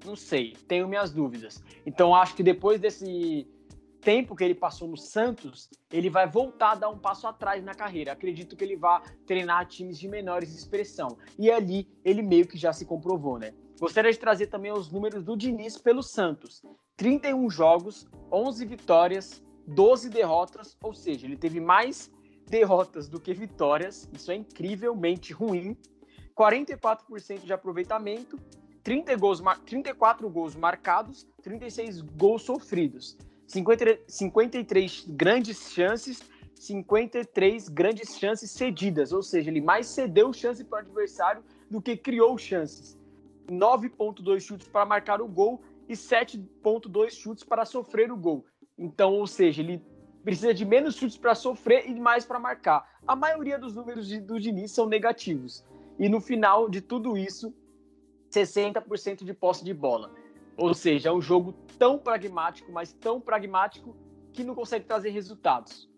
Não 0.04 0.14
sei, 0.14 0.56
tenho 0.68 0.86
minhas 0.86 1.12
dúvidas. 1.12 1.62
Então 1.84 2.14
acho 2.14 2.36
que 2.36 2.42
depois 2.42 2.80
desse 2.80 3.48
tempo 4.00 4.36
que 4.36 4.44
ele 4.44 4.54
passou 4.54 4.86
no 4.86 4.96
Santos, 4.96 5.68
ele 5.92 6.08
vai 6.08 6.26
voltar 6.28 6.72
a 6.72 6.74
dar 6.76 6.88
um 6.88 6.98
passo 6.98 7.26
atrás 7.26 7.64
na 7.64 7.74
carreira. 7.74 8.12
Acredito 8.12 8.56
que 8.56 8.62
ele 8.62 8.76
vá 8.76 9.02
treinar 9.26 9.66
times 9.66 9.98
de 9.98 10.08
menores 10.08 10.54
expressão. 10.54 11.18
E 11.36 11.50
ali 11.50 11.88
ele 12.04 12.22
meio 12.22 12.46
que 12.46 12.56
já 12.56 12.72
se 12.72 12.86
comprovou, 12.86 13.38
né? 13.38 13.52
Gostaria 13.80 14.12
de 14.12 14.18
trazer 14.18 14.46
também 14.46 14.72
os 14.72 14.90
números 14.90 15.24
do 15.24 15.36
Diniz 15.36 15.78
pelo 15.78 16.02
Santos. 16.02 16.62
31 16.98 17.48
jogos, 17.48 18.08
11 18.30 18.66
vitórias, 18.66 19.42
12 19.68 20.10
derrotas, 20.10 20.76
ou 20.82 20.92
seja, 20.92 21.26
ele 21.26 21.36
teve 21.36 21.60
mais 21.60 22.10
derrotas 22.46 23.08
do 23.08 23.20
que 23.20 23.32
vitórias. 23.32 24.10
Isso 24.12 24.32
é 24.32 24.34
incrivelmente 24.34 25.32
ruim. 25.32 25.76
44% 26.36 27.44
de 27.44 27.52
aproveitamento 27.52 28.38
30 28.82 29.16
gols, 29.16 29.42
34 29.64 30.28
gols 30.28 30.56
marcados, 30.56 31.26
36 31.42 32.00
gols 32.00 32.42
sofridos, 32.42 33.16
50, 33.46 34.00
53 34.06 35.04
grandes 35.10 35.70
chances, 35.72 36.22
53 36.54 37.68
grandes 37.68 38.18
chances 38.18 38.50
cedidas, 38.50 39.12
ou 39.12 39.22
seja, 39.22 39.50
ele 39.50 39.60
mais 39.60 39.86
cedeu 39.86 40.32
chance 40.32 40.64
para 40.64 40.78
o 40.78 40.80
adversário 40.80 41.44
do 41.70 41.80
que 41.80 41.96
criou 41.96 42.36
chances. 42.38 42.98
9.2 43.46 44.40
chutes 44.40 44.66
para 44.68 44.84
marcar 44.84 45.20
o 45.20 45.28
gol 45.28 45.60
e 45.88 45.94
7.2 45.94 47.10
chutes 47.10 47.42
para 47.42 47.64
sofrer 47.64 48.12
o 48.12 48.16
gol. 48.16 48.44
Então, 48.76 49.14
ou 49.14 49.26
seja, 49.26 49.62
ele 49.62 49.82
precisa 50.22 50.52
de 50.52 50.64
menos 50.64 50.96
chutes 50.96 51.16
para 51.16 51.34
sofrer 51.34 51.88
e 51.88 51.98
mais 51.98 52.24
para 52.24 52.38
marcar. 52.38 52.98
A 53.06 53.16
maioria 53.16 53.58
dos 53.58 53.74
números 53.74 54.06
de, 54.06 54.20
do 54.20 54.38
Diniz 54.38 54.70
são 54.72 54.86
negativos. 54.86 55.64
E 55.98 56.08
no 56.08 56.20
final 56.20 56.68
de 56.68 56.80
tudo 56.80 57.16
isso, 57.16 57.54
60% 58.30 59.24
de 59.24 59.32
posse 59.32 59.64
de 59.64 59.72
bola. 59.72 60.12
Ou 60.56 60.74
seja, 60.74 61.08
é 61.08 61.12
um 61.12 61.20
jogo 61.20 61.52
tão 61.78 61.98
pragmático, 61.98 62.70
mas 62.70 62.92
tão 62.92 63.20
pragmático 63.20 63.96
que 64.32 64.44
não 64.44 64.54
consegue 64.54 64.84
trazer 64.84 65.10
resultados. 65.10 65.88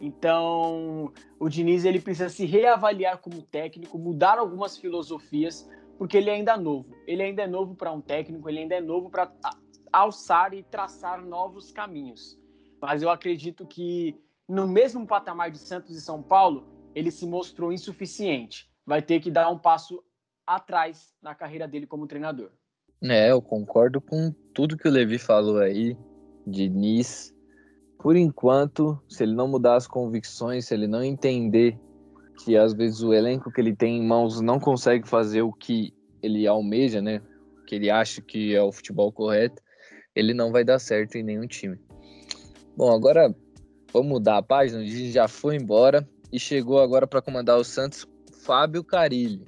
Então, 0.00 1.12
o 1.38 1.48
Diniz 1.48 1.84
ele 1.84 2.00
precisa 2.00 2.28
se 2.28 2.44
reavaliar 2.44 3.18
como 3.18 3.40
técnico, 3.40 3.98
mudar 3.98 4.38
algumas 4.38 4.76
filosofias, 4.76 5.68
porque 5.98 6.16
ele 6.16 6.30
ainda 6.30 6.52
é 6.52 6.56
novo. 6.56 6.94
Ele 7.06 7.22
ainda 7.22 7.42
é 7.42 7.46
novo 7.46 7.74
para 7.74 7.92
um 7.92 8.00
técnico, 8.00 8.48
ele 8.48 8.60
ainda 8.60 8.74
é 8.74 8.80
novo 8.80 9.10
para 9.10 9.32
alçar 9.92 10.52
e 10.54 10.62
traçar 10.62 11.24
novos 11.24 11.70
caminhos. 11.72 12.38
Mas 12.80 13.02
eu 13.02 13.10
acredito 13.10 13.66
que 13.66 14.18
no 14.48 14.66
mesmo 14.66 15.06
patamar 15.06 15.50
de 15.50 15.58
Santos 15.58 15.96
e 15.96 16.00
São 16.00 16.22
Paulo, 16.22 16.66
ele 16.94 17.10
se 17.10 17.26
mostrou 17.26 17.72
insuficiente. 17.72 18.70
vai 18.84 19.02
ter 19.02 19.18
que 19.20 19.32
dar 19.32 19.50
um 19.50 19.58
passo 19.58 20.00
atrás 20.46 21.12
na 21.20 21.34
carreira 21.34 21.66
dele 21.66 21.86
como 21.86 22.06
treinador. 22.06 22.50
É, 23.02 23.32
eu 23.32 23.42
concordo 23.42 24.00
com 24.00 24.32
tudo 24.54 24.76
que 24.76 24.86
o 24.86 24.90
Levi 24.90 25.18
falou 25.18 25.58
aí, 25.58 25.96
Diniz. 26.46 27.34
Por 27.98 28.14
enquanto, 28.14 29.02
se 29.08 29.24
ele 29.24 29.34
não 29.34 29.48
mudar 29.48 29.74
as 29.74 29.88
convicções, 29.88 30.66
se 30.66 30.74
ele 30.74 30.86
não 30.86 31.02
entender 31.02 31.78
que 32.38 32.56
às 32.56 32.72
vezes 32.74 33.02
o 33.02 33.12
elenco 33.12 33.50
que 33.50 33.60
ele 33.60 33.74
tem 33.74 33.98
em 33.98 34.06
mãos 34.06 34.40
não 34.40 34.58
consegue 34.58 35.08
fazer 35.08 35.42
o 35.42 35.52
que 35.52 35.92
ele 36.22 36.46
almeja, 36.46 37.00
né? 37.00 37.20
Que 37.66 37.74
ele 37.74 37.90
acha 37.90 38.20
que 38.20 38.54
é 38.54 38.62
o 38.62 38.72
futebol 38.72 39.10
correto, 39.12 39.62
ele 40.14 40.32
não 40.32 40.52
vai 40.52 40.64
dar 40.64 40.78
certo 40.78 41.16
em 41.16 41.22
nenhum 41.22 41.46
time. 41.46 41.78
Bom, 42.76 42.92
agora 42.92 43.34
vamos 43.92 44.08
mudar 44.08 44.38
a 44.38 44.42
página. 44.42 44.80
O 44.80 44.84
Diniz 44.84 45.12
já 45.12 45.28
foi 45.28 45.56
embora 45.56 46.08
e 46.32 46.38
chegou 46.38 46.80
agora 46.80 47.06
para 47.06 47.22
comandar 47.22 47.58
o 47.58 47.64
Santos 47.64 48.06
Fábio 48.44 48.84
Carilli 48.84 49.44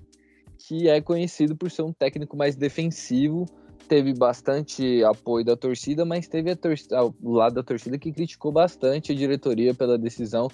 que 0.58 0.88
é 0.88 1.00
conhecido 1.00 1.56
por 1.56 1.70
ser 1.70 1.82
um 1.82 1.92
técnico 1.92 2.36
mais 2.36 2.56
defensivo, 2.56 3.46
teve 3.88 4.12
bastante 4.12 5.02
apoio 5.04 5.44
da 5.44 5.56
torcida, 5.56 6.04
mas 6.04 6.28
teve 6.28 6.50
a 6.50 6.56
torcida, 6.56 7.02
o 7.22 7.32
lado 7.32 7.54
da 7.54 7.62
torcida 7.62 7.96
que 7.96 8.12
criticou 8.12 8.52
bastante 8.52 9.12
a 9.12 9.14
diretoria 9.14 9.72
pela 9.72 9.96
decisão, 9.96 10.48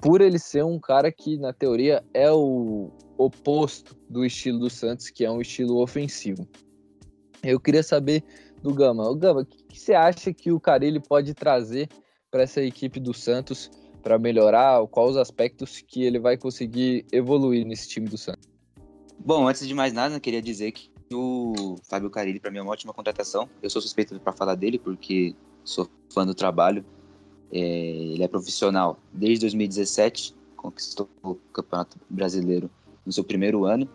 por 0.00 0.20
ele 0.20 0.38
ser 0.38 0.64
um 0.64 0.78
cara 0.78 1.12
que, 1.12 1.36
na 1.36 1.52
teoria, 1.52 2.04
é 2.12 2.30
o 2.30 2.90
oposto 3.16 3.96
do 4.08 4.24
estilo 4.24 4.58
do 4.58 4.70
Santos, 4.70 5.10
que 5.10 5.24
é 5.24 5.30
um 5.30 5.40
estilo 5.40 5.80
ofensivo. 5.80 6.46
Eu 7.42 7.60
queria 7.60 7.82
saber 7.82 8.24
do 8.62 8.74
Gama. 8.74 9.08
O 9.08 9.14
Gama, 9.14 9.42
o 9.42 9.46
que, 9.46 9.78
você 9.78 9.94
acha 9.94 10.32
que 10.32 10.50
o 10.50 10.58
Carilli 10.58 11.00
pode 11.00 11.34
trazer 11.34 11.88
para 12.30 12.42
essa 12.42 12.60
equipe 12.62 12.98
do 12.98 13.14
Santos 13.14 13.70
para 14.02 14.18
melhorar? 14.18 14.86
Quais 14.88 15.10
os 15.10 15.16
aspectos 15.16 15.80
que 15.80 16.02
ele 16.02 16.18
vai 16.18 16.36
conseguir 16.36 17.06
evoluir 17.12 17.64
nesse 17.64 17.88
time 17.88 18.08
do 18.08 18.18
Santos? 18.18 18.48
Bom, 19.18 19.46
antes 19.46 19.66
de 19.66 19.74
mais 19.74 19.92
nada, 19.92 20.18
queria 20.18 20.42
dizer 20.42 20.72
que 20.72 20.90
o 21.12 21.76
Fábio 21.88 22.10
Carilli, 22.10 22.40
para 22.40 22.50
mim, 22.50 22.58
é 22.58 22.62
uma 22.62 22.72
ótima 22.72 22.92
contratação. 22.92 23.48
Eu 23.62 23.70
sou 23.70 23.80
suspeito 23.80 24.18
para 24.20 24.32
falar 24.32 24.54
dele, 24.54 24.78
porque 24.78 25.34
sou 25.64 25.88
fã 26.12 26.26
do 26.26 26.34
trabalho. 26.34 26.84
É, 27.52 27.58
ele 27.58 28.22
é 28.22 28.28
profissional 28.28 28.98
desde 29.12 29.40
2017, 29.40 30.34
conquistou 30.56 31.08
o 31.22 31.34
Campeonato 31.52 31.96
Brasileiro 32.08 32.70
no 33.04 33.12
seu 33.12 33.24
primeiro 33.24 33.64
ano. 33.64 33.88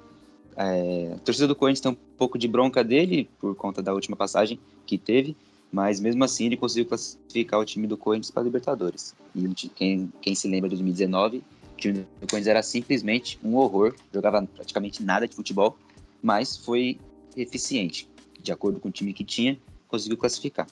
É, 0.56 1.14
a 1.16 1.20
torcida 1.20 1.48
do 1.48 1.56
Corinthians 1.56 1.82
tem 1.82 1.92
um 1.92 2.18
pouco 2.18 2.38
de 2.38 2.48
bronca 2.48 2.84
dele 2.84 3.30
por 3.40 3.56
conta 3.56 3.82
da 3.82 3.94
última 3.94 4.16
passagem 4.16 4.60
que 4.86 4.98
teve, 4.98 5.36
mas 5.72 6.00
mesmo 6.00 6.24
assim 6.24 6.46
ele 6.46 6.58
conseguiu 6.58 6.86
classificar 6.88 7.60
o 7.60 7.66
time 7.66 7.88
do 7.88 7.98
Corinthians 7.98 8.32
para 8.32 8.44
a 8.44 8.46
Libertadores. 8.46 9.16
E 9.36 9.48
quem, 9.70 10.12
quem 10.22 10.36
se 10.36 10.48
lembra 10.48 10.70
de 10.70 10.76
2019, 10.76 11.44
time 11.84 12.06
do 12.22 12.28
Corinthians 12.28 12.48
era 12.48 12.64
simplesmente 12.64 13.40
um 13.44 13.56
horror, 13.56 13.96
jogava 14.14 14.48
praticamente 14.56 15.04
nada 15.04 15.28
de 15.28 15.36
futebol, 15.36 15.78
mas 16.22 16.56
foi 16.56 16.98
eficiente. 17.36 18.08
De 18.42 18.52
acordo 18.52 18.80
com 18.80 18.90
o 18.90 18.92
time 18.92 19.14
que 19.14 19.24
tinha, 19.24 19.58
conseguiu 19.88 20.18
classificar. 20.18 20.68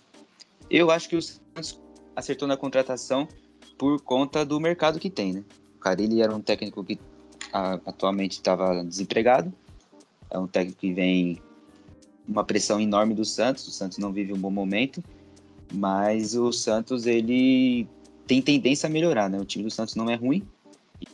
Eu 0.69 0.89
acho 0.89 1.09
que 1.09 1.15
o 1.15 1.21
Santos 1.21 1.79
acertou 2.15 2.47
na 2.47 2.57
contratação 2.57 3.27
por 3.77 4.01
conta 4.01 4.45
do 4.45 4.59
mercado 4.59 4.99
que 4.99 5.09
tem, 5.09 5.33
né? 5.33 5.43
O 5.77 5.79
Carilli 5.79 6.21
era 6.21 6.35
um 6.35 6.41
técnico 6.41 6.83
que 6.83 6.99
a, 7.51 7.73
atualmente 7.85 8.33
estava 8.33 8.83
desempregado, 8.83 9.51
é 10.29 10.37
um 10.37 10.47
técnico 10.47 10.79
que 10.79 10.93
vem 10.93 11.41
uma 12.27 12.43
pressão 12.43 12.79
enorme 12.79 13.13
do 13.13 13.25
Santos, 13.25 13.67
o 13.67 13.71
Santos 13.71 13.97
não 13.97 14.13
vive 14.13 14.31
um 14.31 14.37
bom 14.37 14.51
momento, 14.51 15.03
mas 15.73 16.35
o 16.35 16.51
Santos 16.51 17.05
ele 17.05 17.87
tem 18.27 18.41
tendência 18.41 18.87
a 18.87 18.89
melhorar, 18.89 19.29
né? 19.29 19.39
O 19.39 19.45
time 19.45 19.63
do 19.63 19.71
Santos 19.71 19.95
não 19.95 20.09
é 20.09 20.15
ruim, 20.15 20.43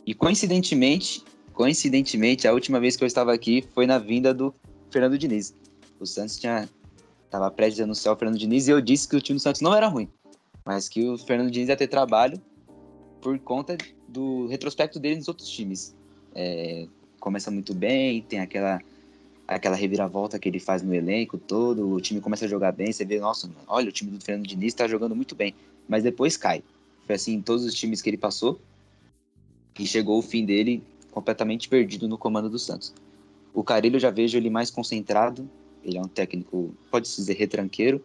e 0.06 0.14
coincidentemente, 0.14 1.24
coincidentemente, 1.52 2.46
a 2.46 2.52
última 2.52 2.78
vez 2.78 2.96
que 2.96 3.02
eu 3.02 3.06
estava 3.06 3.32
aqui 3.32 3.64
foi 3.74 3.86
na 3.86 3.98
vinda 3.98 4.32
do 4.34 4.54
Fernando 4.90 5.18
Diniz. 5.18 5.54
O 5.98 6.06
Santos 6.06 6.36
tinha 6.36 6.68
estava 7.24 7.50
prestes 7.50 7.80
a 7.80 7.84
anunciar 7.84 8.14
o 8.14 8.18
Fernando 8.18 8.38
Diniz 8.38 8.68
e 8.68 8.70
eu 8.70 8.80
disse 8.80 9.06
que 9.06 9.14
o 9.14 9.20
time 9.20 9.38
do 9.38 9.42
Santos 9.42 9.60
não 9.60 9.74
era 9.74 9.86
ruim, 9.86 10.08
mas 10.68 10.86
que 10.86 11.08
o 11.08 11.16
Fernando 11.16 11.50
Diniz 11.50 11.70
ia 11.70 11.76
ter 11.78 11.86
trabalho 11.86 12.38
por 13.22 13.38
conta 13.38 13.74
do 14.06 14.46
retrospecto 14.48 15.00
dele 15.00 15.16
nos 15.16 15.26
outros 15.26 15.48
times. 15.48 15.96
É, 16.34 16.86
começa 17.18 17.50
muito 17.50 17.72
bem, 17.72 18.20
tem 18.20 18.38
aquela 18.38 18.78
aquela 19.46 19.74
reviravolta 19.74 20.38
que 20.38 20.46
ele 20.46 20.60
faz 20.60 20.82
no 20.82 20.94
elenco 20.94 21.38
todo, 21.38 21.88
o 21.88 22.00
time 22.02 22.20
começa 22.20 22.44
a 22.44 22.48
jogar 22.48 22.70
bem, 22.72 22.92
você 22.92 23.02
vê, 23.02 23.18
nossa, 23.18 23.50
olha, 23.66 23.88
o 23.88 23.92
time 23.92 24.10
do 24.10 24.22
Fernando 24.22 24.46
Diniz 24.46 24.74
está 24.74 24.86
jogando 24.86 25.16
muito 25.16 25.34
bem, 25.34 25.54
mas 25.88 26.02
depois 26.02 26.36
cai. 26.36 26.62
Foi 27.06 27.14
assim 27.14 27.32
em 27.32 27.40
todos 27.40 27.64
os 27.64 27.72
times 27.72 28.02
que 28.02 28.10
ele 28.10 28.18
passou, 28.18 28.60
e 29.78 29.86
chegou 29.86 30.18
o 30.18 30.22
fim 30.22 30.44
dele 30.44 30.82
completamente 31.10 31.66
perdido 31.66 32.06
no 32.06 32.18
comando 32.18 32.50
do 32.50 32.58
Santos. 32.58 32.92
O 33.54 33.64
Carilho 33.64 33.96
eu 33.96 34.00
já 34.00 34.10
vejo 34.10 34.36
ele 34.36 34.50
mais 34.50 34.70
concentrado, 34.70 35.48
ele 35.82 35.96
é 35.96 36.00
um 36.02 36.08
técnico, 36.08 36.74
pode-se 36.90 37.16
dizer 37.16 37.38
retranqueiro, 37.38 38.04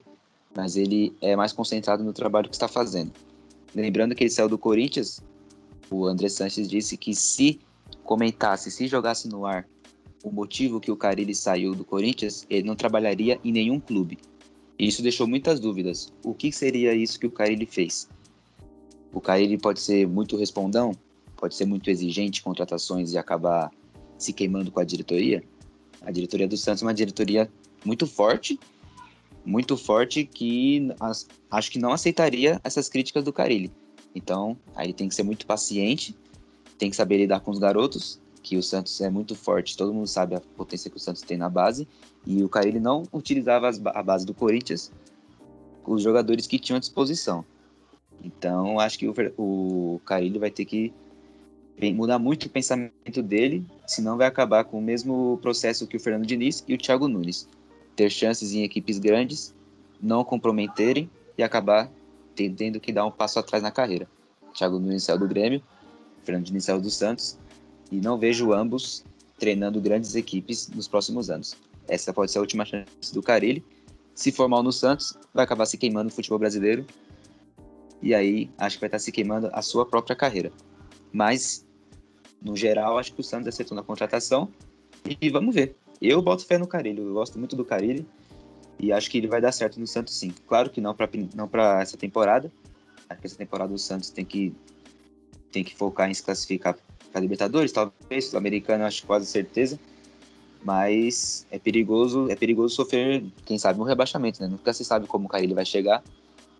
mas 0.55 0.75
ele 0.75 1.13
é 1.21 1.35
mais 1.35 1.51
concentrado 1.51 2.03
no 2.03 2.13
trabalho 2.13 2.49
que 2.49 2.55
está 2.55 2.67
fazendo. 2.67 3.11
Lembrando 3.75 4.13
que 4.13 4.23
ele 4.23 4.29
saiu 4.29 4.49
do 4.49 4.57
Corinthians, 4.57 5.21
o 5.89 6.05
André 6.05 6.29
Sanches 6.29 6.67
disse 6.67 6.97
que 6.97 7.13
se 7.13 7.59
comentasse, 8.03 8.69
se 8.69 8.87
jogasse 8.87 9.27
no 9.27 9.45
ar 9.45 9.67
o 10.23 10.31
motivo 10.31 10.79
que 10.79 10.89
o 10.89 10.95
Carilli 10.95 11.35
saiu 11.35 11.75
do 11.75 11.83
Corinthians, 11.83 12.45
ele 12.49 12.65
não 12.65 12.75
trabalharia 12.75 13.39
em 13.43 13.51
nenhum 13.51 13.79
clube. 13.79 14.17
E 14.79 14.87
isso 14.87 15.03
deixou 15.03 15.27
muitas 15.27 15.59
dúvidas. 15.59 16.13
O 16.23 16.33
que 16.33 16.51
seria 16.51 16.95
isso 16.95 17.19
que 17.19 17.27
o 17.27 17.31
Carilli 17.31 17.65
fez? 17.65 18.07
O 19.11 19.19
Carilli 19.19 19.57
pode 19.57 19.81
ser 19.81 20.07
muito 20.07 20.37
respondão, 20.37 20.93
pode 21.35 21.55
ser 21.55 21.65
muito 21.65 21.89
exigente 21.89 22.39
em 22.39 22.43
contratações 22.43 23.11
e 23.11 23.17
acabar 23.17 23.69
se 24.17 24.31
queimando 24.31 24.71
com 24.71 24.79
a 24.79 24.85
diretoria. 24.85 25.43
A 26.01 26.09
diretoria 26.09 26.47
do 26.47 26.55
Santos 26.55 26.81
é 26.81 26.85
uma 26.85 26.93
diretoria 26.93 27.51
muito 27.85 28.07
forte, 28.07 28.57
muito 29.45 29.75
forte 29.77 30.25
que 30.25 30.91
as, 30.99 31.27
acho 31.51 31.71
que 31.71 31.79
não 31.79 31.91
aceitaria 31.91 32.59
essas 32.63 32.89
críticas 32.89 33.23
do 33.23 33.33
Carilli. 33.33 33.71
Então, 34.15 34.57
aí 34.75 34.93
tem 34.93 35.09
que 35.09 35.15
ser 35.15 35.23
muito 35.23 35.45
paciente, 35.45 36.15
tem 36.77 36.89
que 36.89 36.95
saber 36.95 37.17
lidar 37.17 37.39
com 37.39 37.51
os 37.51 37.59
garotos, 37.59 38.21
que 38.41 38.57
o 38.57 38.63
Santos 38.63 38.99
é 39.01 39.09
muito 39.09 39.35
forte, 39.35 39.77
todo 39.77 39.93
mundo 39.93 40.07
sabe 40.07 40.35
a 40.35 40.41
potência 40.41 40.89
que 40.89 40.97
o 40.97 40.99
Santos 40.99 41.21
tem 41.21 41.37
na 41.37 41.49
base, 41.49 41.87
e 42.25 42.43
o 42.43 42.49
Carilli 42.49 42.79
não 42.79 43.03
utilizava 43.11 43.69
as, 43.69 43.81
a 43.85 44.03
base 44.03 44.25
do 44.25 44.33
Corinthians 44.33 44.91
os 45.85 46.01
jogadores 46.01 46.47
que 46.47 46.59
tinham 46.59 46.77
à 46.77 46.79
disposição. 46.79 47.43
Então, 48.23 48.79
acho 48.79 48.97
que 48.97 49.07
o, 49.07 49.13
o 49.37 50.01
Carilli 50.05 50.39
vai 50.39 50.49
ter 50.49 50.65
que 50.65 50.93
mudar 51.93 52.19
muito 52.19 52.45
o 52.45 52.49
pensamento 52.49 53.21
dele, 53.21 53.65
senão 53.85 54.15
vai 54.15 54.27
acabar 54.27 54.63
com 54.63 54.77
o 54.77 54.81
mesmo 54.81 55.37
processo 55.41 55.87
que 55.87 55.97
o 55.97 55.99
Fernando 55.99 56.25
Diniz 56.25 56.63
e 56.67 56.73
o 56.73 56.77
Thiago 56.77 57.07
Nunes. 57.07 57.49
Ter 57.95 58.09
chances 58.09 58.53
em 58.53 58.63
equipes 58.63 58.99
grandes, 58.99 59.53
não 60.01 60.23
comprometerem 60.23 61.09
e 61.37 61.43
acabar 61.43 61.89
tendo 62.35 62.79
que 62.79 62.91
dar 62.91 63.05
um 63.05 63.11
passo 63.11 63.39
atrás 63.39 63.61
na 63.61 63.71
carreira. 63.71 64.07
Thiago 64.53 64.79
Nunes 64.79 65.03
saiu 65.03 65.19
do 65.19 65.27
Grêmio, 65.27 65.61
Fernando 66.23 66.45
Diniz 66.45 66.65
saiu 66.65 66.81
do 66.81 66.89
Santos 66.89 67.37
e 67.91 67.97
não 67.97 68.17
vejo 68.17 68.53
ambos 68.53 69.03
treinando 69.37 69.79
grandes 69.81 70.15
equipes 70.15 70.69
nos 70.69 70.87
próximos 70.87 71.29
anos. 71.29 71.55
Essa 71.87 72.13
pode 72.13 72.31
ser 72.31 72.37
a 72.37 72.41
última 72.41 72.65
chance 72.65 73.13
do 73.13 73.21
Carilli. 73.21 73.63
Se 74.15 74.31
for 74.31 74.47
mal 74.47 74.63
no 74.63 74.71
Santos, 74.71 75.17
vai 75.33 75.43
acabar 75.43 75.65
se 75.65 75.77
queimando 75.77 76.05
no 76.05 76.11
futebol 76.11 76.39
brasileiro 76.39 76.85
e 78.03 78.13
aí 78.13 78.49
acho 78.57 78.75
que 78.75 78.81
vai 78.81 78.87
estar 78.89 78.99
se 78.99 79.11
queimando 79.11 79.49
a 79.53 79.61
sua 79.61 79.85
própria 79.85 80.15
carreira. 80.15 80.51
Mas, 81.11 81.65
no 82.41 82.55
geral, 82.55 82.97
acho 82.97 83.13
que 83.13 83.21
o 83.21 83.23
Santos 83.23 83.47
acertou 83.47 83.75
na 83.75 83.81
contratação. 83.81 84.49
E 85.21 85.29
vamos 85.29 85.55
ver. 85.55 85.75
Eu 86.03 86.21
boto 86.21 86.45
fé 86.45 86.57
no 86.57 86.67
Carilho. 86.67 87.07
Eu 87.07 87.13
gosto 87.13 87.39
muito 87.39 87.55
do 87.55 87.63
Carilho. 87.63 88.05
E 88.77 88.91
acho 88.91 89.09
que 89.09 89.17
ele 89.17 89.27
vai 89.27 89.39
dar 89.39 89.53
certo 89.53 89.79
no 89.79 89.87
Santos, 89.87 90.13
sim. 90.13 90.33
Claro 90.45 90.69
que 90.69 90.81
não 90.81 90.93
para 90.93 91.09
não 91.33 91.49
essa 91.79 91.95
temporada. 91.95 92.51
Acho 93.09 93.21
que 93.21 93.27
essa 93.27 93.37
temporada 93.37 93.73
o 93.73 93.77
Santos 93.79 94.09
tem 94.09 94.25
que, 94.25 94.53
tem 95.49 95.63
que 95.63 95.73
focar 95.73 96.09
em 96.09 96.13
se 96.13 96.21
classificar 96.21 96.77
para 97.09 97.21
Libertadores, 97.21 97.71
talvez. 97.71 98.33
O 98.33 98.37
americano, 98.37 98.83
acho 98.83 99.05
quase 99.05 99.27
certeza. 99.27 99.79
Mas 100.61 101.47
é 101.49 101.57
perigoso, 101.57 102.29
é 102.29 102.35
perigoso 102.35 102.75
sofrer, 102.75 103.23
quem 103.45 103.57
sabe, 103.57 103.79
um 103.79 103.83
rebaixamento, 103.83 104.41
né? 104.41 104.47
Nunca 104.49 104.73
se 104.73 104.83
sabe 104.83 105.07
como 105.07 105.25
o 105.25 105.29
Carilho 105.29 105.55
vai 105.55 105.65
chegar. 105.65 106.03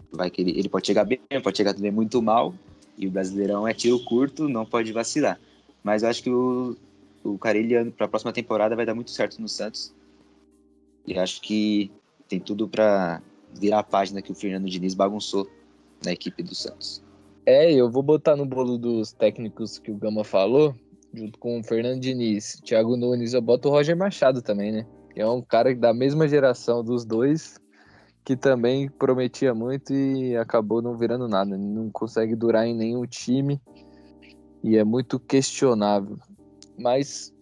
Vai 0.10 0.30
que 0.30 0.42
ele, 0.42 0.52
ele 0.58 0.70
pode 0.70 0.88
chegar 0.88 1.04
bem, 1.04 1.20
pode 1.44 1.58
chegar 1.58 1.74
também 1.74 1.92
muito 1.92 2.22
mal. 2.22 2.54
E 2.98 3.08
o 3.08 3.12
Brasileirão 3.12 3.68
é 3.68 3.74
tiro 3.74 4.00
curto, 4.06 4.48
não 4.48 4.66
pode 4.66 4.94
vacilar. 4.94 5.38
Mas 5.84 6.04
eu 6.04 6.10
acho 6.10 6.24
que 6.24 6.30
o, 6.30 6.78
o 7.24 7.38
Carilli, 7.38 7.92
para 7.92 8.06
a 8.06 8.10
próxima 8.10 8.34
temporada, 8.34 8.76
vai 8.76 8.86
dar 8.86 8.94
muito 8.94 9.12
certo 9.12 9.42
no 9.42 9.48
Santos. 9.48 9.94
E 11.08 11.18
acho 11.18 11.42
que 11.42 11.92
tem 12.28 12.40
tudo 12.40 12.68
para 12.68 13.22
virar 13.60 13.80
a 13.80 13.84
página 13.84 14.22
que 14.22 14.32
o 14.32 14.36
Fernando 14.36 14.70
Diniz 14.70 14.94
bagunçou 14.94 15.48
na 16.04 16.12
equipe 16.12 16.44
do 16.44 16.54
Santos. 16.54 17.04
É, 17.46 17.72
eu 17.72 17.90
vou 17.90 18.02
botar 18.02 18.36
no 18.36 18.46
bolo 18.46 18.78
dos 18.78 19.12
técnicos 19.12 19.78
que 19.78 19.92
o 19.92 19.96
Gama 19.96 20.24
falou, 20.24 20.74
junto 21.14 21.38
com 21.38 21.60
o 21.60 21.64
Fernando 21.64 22.00
Diniz, 22.00 22.60
Thiago 22.64 22.96
Nunes, 22.96 23.34
eu 23.34 23.42
boto 23.42 23.68
o 23.68 23.72
Roger 23.72 23.98
Machado 23.98 24.42
também, 24.42 24.72
né? 24.72 24.86
É 25.16 25.28
um 25.28 25.42
cara 25.42 25.76
da 25.76 25.94
mesma 25.94 26.28
geração 26.28 26.84
dos 26.84 27.06
dois, 27.06 27.60
que 28.24 28.36
também 28.36 28.90
prometia 28.90 29.54
muito 29.54 29.94
e 29.94 30.36
acabou 30.36 30.82
não 30.82 30.98
virando 30.98 31.28
nada. 31.28 31.58
Não 31.58 31.90
consegue 31.92 32.36
durar 32.36 32.66
em 32.66 32.76
nenhum 32.76 33.06
time 33.06 33.62
e 34.64 34.78
é 34.78 34.84
muito 34.84 35.20
questionável. 35.20 36.18
Mas 36.78 37.34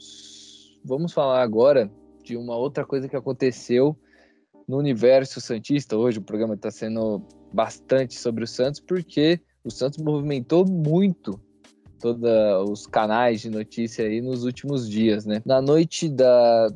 vamos 0.83 1.13
falar 1.13 1.41
agora 1.41 1.91
de 2.23 2.35
uma 2.37 2.55
outra 2.55 2.85
coisa 2.85 3.07
que 3.07 3.15
aconteceu 3.15 3.95
no 4.67 4.77
universo 4.77 5.41
Santista. 5.41 5.97
Hoje 5.97 6.19
o 6.19 6.23
programa 6.23 6.53
está 6.53 6.71
sendo 6.71 7.21
bastante 7.51 8.17
sobre 8.17 8.43
o 8.43 8.47
Santos, 8.47 8.79
porque 8.79 9.39
o 9.63 9.69
Santos 9.69 10.01
movimentou 10.01 10.65
muito 10.65 11.39
todos 11.99 12.21
os 12.69 12.87
canais 12.87 13.41
de 13.41 13.49
notícia 13.49 14.05
aí 14.05 14.21
nos 14.21 14.43
últimos 14.43 14.89
dias, 14.89 15.25
né? 15.25 15.41
Na 15.45 15.61
noite 15.61 16.09
da 16.09 16.67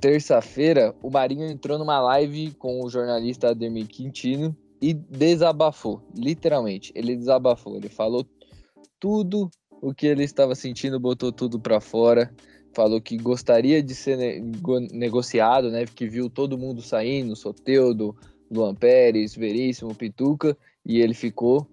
terça-feira, 0.00 0.94
o 1.02 1.10
Marinho 1.10 1.46
entrou 1.50 1.78
numa 1.78 2.00
live 2.00 2.52
com 2.52 2.84
o 2.84 2.88
jornalista 2.88 3.50
Ademir 3.50 3.88
Quintino 3.88 4.56
e 4.80 4.94
desabafou, 4.94 6.02
literalmente. 6.14 6.92
Ele 6.94 7.16
desabafou, 7.16 7.76
ele 7.76 7.88
falou 7.88 8.24
tudo 9.00 9.50
o 9.80 9.94
que 9.94 10.06
ele 10.06 10.24
estava 10.24 10.54
sentindo, 10.54 10.98
botou 11.00 11.32
tudo 11.32 11.58
para 11.58 11.80
fora. 11.80 12.32
Falou 12.74 13.00
que 13.00 13.16
gostaria 13.16 13.82
de 13.82 13.94
ser 13.94 14.42
negociado, 14.92 15.70
né? 15.70 15.84
Que 15.86 16.06
viu 16.06 16.28
todo 16.28 16.58
mundo 16.58 16.82
saindo, 16.82 17.34
Soteudo, 17.34 18.14
Luan 18.50 18.74
Pérez, 18.74 19.34
Veríssimo, 19.34 19.94
Pituca, 19.94 20.56
e 20.84 21.00
ele 21.00 21.14
ficou. 21.14 21.66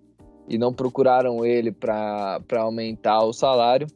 E 0.47 0.57
não 0.57 0.73
procuraram 0.73 1.45
ele 1.45 1.71
para 1.71 2.41
aumentar 2.57 3.23
o 3.23 3.33
salário 3.33 3.87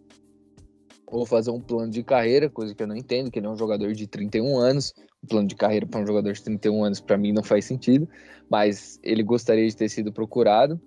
ou 1.12 1.26
fazer 1.26 1.52
um 1.52 1.60
plano 1.60 1.92
de 1.92 2.04
carreira, 2.04 2.50
coisa 2.50 2.76
que 2.76 2.84
eu 2.84 2.88
não 2.88 2.96
entendo, 2.96 3.32
que 3.32 3.40
ele 3.40 3.48
é 3.48 3.50
um 3.50 3.58
jogador 3.58 3.94
de 3.94 4.08
31 4.08 4.58
anos. 4.58 4.94
Um 5.24 5.28
plano 5.28 5.48
de 5.48 5.56
carreira 5.56 5.86
para 5.86 6.00
um 6.00 6.08
jogador 6.08 6.32
de 6.32 6.44
31 6.44 6.84
anos, 6.84 7.02
para 7.02 7.18
mim, 7.18 7.34
não 7.34 7.44
faz 7.44 7.66
sentido, 7.66 8.08
mas 8.50 9.00
ele 9.04 9.24
gostaria 9.24 9.68
de 9.68 9.76
ter 9.76 9.90
sido 9.90 10.14
procurado. 10.14 10.80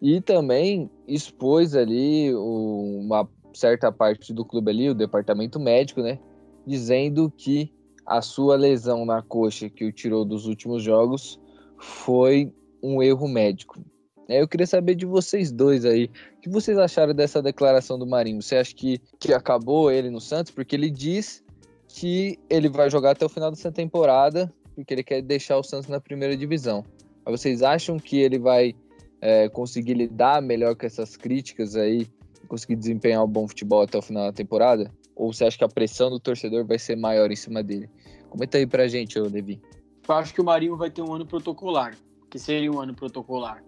E 0.00 0.20
também 0.20 0.90
expôs 1.06 1.74
ali 1.74 2.32
uma 2.34 3.28
certa 3.52 3.90
parte 3.90 4.32
do 4.32 4.44
clube 4.44 4.70
ali, 4.70 4.90
o 4.90 4.94
departamento 4.94 5.58
médico, 5.58 6.00
né? 6.00 6.18
Dizendo 6.66 7.32
que 7.36 7.72
a 8.06 8.22
sua 8.22 8.56
lesão 8.56 9.04
na 9.04 9.20
coxa 9.22 9.68
que 9.68 9.84
o 9.84 9.92
tirou 9.92 10.24
dos 10.24 10.46
últimos 10.46 10.82
jogos 10.82 11.40
foi 11.76 12.52
um 12.82 13.02
erro 13.02 13.28
médico. 13.28 13.82
É, 14.28 14.42
eu 14.42 14.48
queria 14.48 14.66
saber 14.66 14.94
de 14.94 15.06
vocês 15.06 15.50
dois 15.50 15.84
aí, 15.84 16.10
o 16.36 16.40
que 16.42 16.50
vocês 16.50 16.76
acharam 16.76 17.14
dessa 17.14 17.40
declaração 17.40 17.98
do 17.98 18.06
Marinho? 18.06 18.42
Você 18.42 18.56
acha 18.56 18.74
que, 18.74 19.00
que 19.18 19.32
acabou 19.32 19.90
ele 19.90 20.10
no 20.10 20.20
Santos? 20.20 20.52
Porque 20.52 20.76
ele 20.76 20.90
diz 20.90 21.42
que 21.88 22.38
ele 22.50 22.68
vai 22.68 22.90
jogar 22.90 23.12
até 23.12 23.24
o 23.24 23.28
final 23.28 23.50
dessa 23.50 23.72
temporada, 23.72 24.52
porque 24.74 24.92
ele 24.92 25.02
quer 25.02 25.22
deixar 25.22 25.56
o 25.56 25.62
Santos 25.62 25.88
na 25.88 25.98
primeira 25.98 26.36
divisão. 26.36 26.84
Mas 27.24 27.40
vocês 27.40 27.62
acham 27.62 27.98
que 27.98 28.18
ele 28.18 28.38
vai 28.38 28.74
é, 29.20 29.48
conseguir 29.48 29.94
lidar 29.94 30.42
melhor 30.42 30.74
com 30.76 30.86
essas 30.86 31.16
críticas 31.16 31.76
aí, 31.76 32.06
conseguir 32.46 32.76
desempenhar 32.76 33.24
um 33.24 33.28
bom 33.28 33.46
futebol 33.46 33.82
até 33.82 33.98
o 33.98 34.02
final 34.02 34.26
da 34.26 34.32
temporada? 34.32 34.92
Ou 35.14 35.32
você 35.32 35.44
acha 35.44 35.58
que 35.58 35.64
a 35.64 35.68
pressão 35.68 36.10
do 36.10 36.20
torcedor 36.20 36.64
vai 36.64 36.78
ser 36.78 36.96
maior 36.96 37.30
em 37.30 37.36
cima 37.36 37.62
dele? 37.62 37.90
Comenta 38.28 38.58
aí 38.58 38.66
pra 38.66 38.86
gente, 38.86 39.18
ô 39.18 39.24
Levi. 39.24 39.60
Eu 40.08 40.14
acho 40.14 40.32
que 40.32 40.40
o 40.40 40.44
Marinho 40.44 40.76
vai 40.76 40.90
ter 40.90 41.02
um 41.02 41.12
ano 41.12 41.26
protocolar, 41.26 41.96
que 42.30 42.38
seria 42.38 42.70
um 42.70 42.80
ano 42.80 42.94
protocolar 42.94 43.62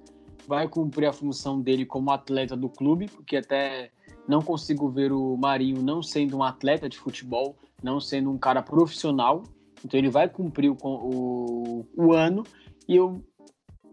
vai 0.50 0.66
cumprir 0.66 1.06
a 1.06 1.12
função 1.12 1.60
dele 1.60 1.86
como 1.86 2.10
atleta 2.10 2.56
do 2.56 2.68
clube, 2.68 3.06
porque 3.06 3.36
até 3.36 3.92
não 4.26 4.42
consigo 4.42 4.88
ver 4.88 5.12
o 5.12 5.36
Marinho 5.36 5.80
não 5.80 6.02
sendo 6.02 6.38
um 6.38 6.42
atleta 6.42 6.88
de 6.88 6.98
futebol, 6.98 7.56
não 7.80 8.00
sendo 8.00 8.32
um 8.32 8.36
cara 8.36 8.60
profissional. 8.60 9.44
Então 9.84 9.96
ele 9.96 10.10
vai 10.10 10.28
cumprir 10.28 10.70
o, 10.70 10.76
o, 10.82 11.86
o 11.96 12.12
ano 12.12 12.42
e 12.88 12.96
eu 12.96 13.22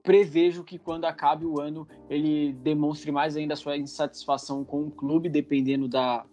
prevejo 0.08 0.64
que 0.64 0.80
quando 0.80 1.04
acabe 1.04 1.46
o 1.46 1.60
ano 1.60 1.86
ele 2.10 2.54
demonstre 2.54 3.12
mais 3.12 3.36
ainda 3.36 3.56
a 3.56 3.58
sua 3.58 3.76
insatisfação 3.76 4.64
com 4.64 4.84
o 4.84 4.90
clube, 4.90 5.28
dependendo 5.28 5.86
da 5.86 6.26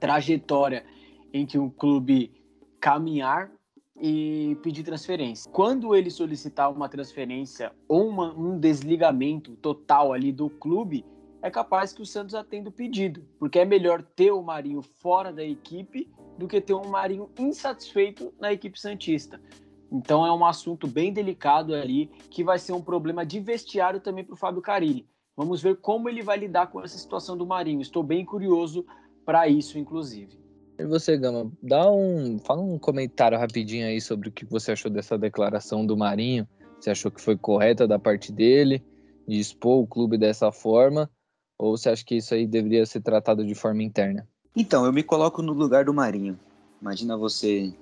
trajetória 0.00 0.84
em 1.32 1.46
que 1.46 1.56
o 1.56 1.70
clube 1.70 2.32
caminhar 2.80 3.48
e 3.96 4.56
pedir 4.60 4.82
transferência. 4.82 5.48
Quando 5.52 5.94
ele 5.94 6.10
solicitar 6.10 6.68
uma 6.72 6.88
transferência 6.88 7.70
ou 7.86 8.08
uma, 8.08 8.34
um 8.34 8.58
desligamento 8.58 9.54
total 9.58 10.12
ali 10.12 10.32
do 10.32 10.50
clube, 10.50 11.04
é 11.40 11.48
capaz 11.48 11.92
que 11.92 12.02
o 12.02 12.06
Santos 12.06 12.34
atenda 12.34 12.70
o 12.70 12.72
pedido, 12.72 13.24
porque 13.38 13.60
é 13.60 13.64
melhor 13.64 14.02
ter 14.02 14.32
o 14.32 14.42
Marinho 14.42 14.82
fora 14.82 15.32
da 15.32 15.44
equipe 15.44 16.10
do 16.36 16.48
que 16.48 16.60
ter 16.60 16.74
um 16.74 16.88
Marinho 16.88 17.30
insatisfeito 17.38 18.34
na 18.40 18.52
equipe 18.52 18.80
Santista. 18.80 19.40
Então 19.90 20.24
é 20.24 20.32
um 20.32 20.44
assunto 20.44 20.86
bem 20.86 21.12
delicado 21.12 21.74
ali, 21.74 22.10
que 22.30 22.44
vai 22.44 22.58
ser 22.58 22.72
um 22.72 22.82
problema 22.82 23.26
de 23.26 23.40
vestiário 23.40 24.00
também 24.00 24.24
para 24.24 24.34
o 24.34 24.36
Fábio 24.36 24.62
Carilli. 24.62 25.06
Vamos 25.36 25.62
ver 25.62 25.76
como 25.76 26.08
ele 26.08 26.22
vai 26.22 26.38
lidar 26.38 26.66
com 26.68 26.82
essa 26.82 26.98
situação 26.98 27.36
do 27.36 27.46
Marinho. 27.46 27.80
Estou 27.80 28.02
bem 28.02 28.24
curioso 28.24 28.84
para 29.24 29.48
isso, 29.48 29.78
inclusive. 29.78 30.38
E 30.78 30.84
você, 30.84 31.16
Gama, 31.16 31.50
dá 31.62 31.90
um, 31.90 32.38
fala 32.38 32.60
um 32.60 32.78
comentário 32.78 33.38
rapidinho 33.38 33.86
aí 33.86 34.00
sobre 34.00 34.28
o 34.28 34.32
que 34.32 34.44
você 34.44 34.72
achou 34.72 34.90
dessa 34.90 35.18
declaração 35.18 35.84
do 35.84 35.96
Marinho. 35.96 36.46
Você 36.78 36.90
achou 36.90 37.10
que 37.10 37.20
foi 37.20 37.36
correta 37.36 37.86
da 37.86 37.98
parte 37.98 38.32
dele 38.32 38.82
de 39.26 39.38
expor 39.38 39.82
o 39.82 39.86
clube 39.86 40.16
dessa 40.16 40.50
forma? 40.50 41.10
Ou 41.58 41.76
você 41.76 41.90
acha 41.90 42.04
que 42.04 42.16
isso 42.16 42.34
aí 42.34 42.46
deveria 42.46 42.86
ser 42.86 43.00
tratado 43.02 43.44
de 43.44 43.54
forma 43.54 43.82
interna? 43.82 44.26
Então, 44.56 44.84
eu 44.84 44.92
me 44.92 45.02
coloco 45.02 45.42
no 45.42 45.52
lugar 45.52 45.84
do 45.84 45.94
Marinho. 45.94 46.38
Imagina 46.80 47.16
você, 47.16 47.72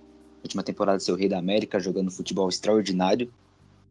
última 0.43 0.63
temporada, 0.63 1.01
ser 1.01 1.13
o 1.13 1.17
rei 1.17 1.29
da 1.29 1.39
América, 1.39 1.81
jogando 1.81 2.11
futebol 2.11 2.49
extraordinário, 2.49 3.33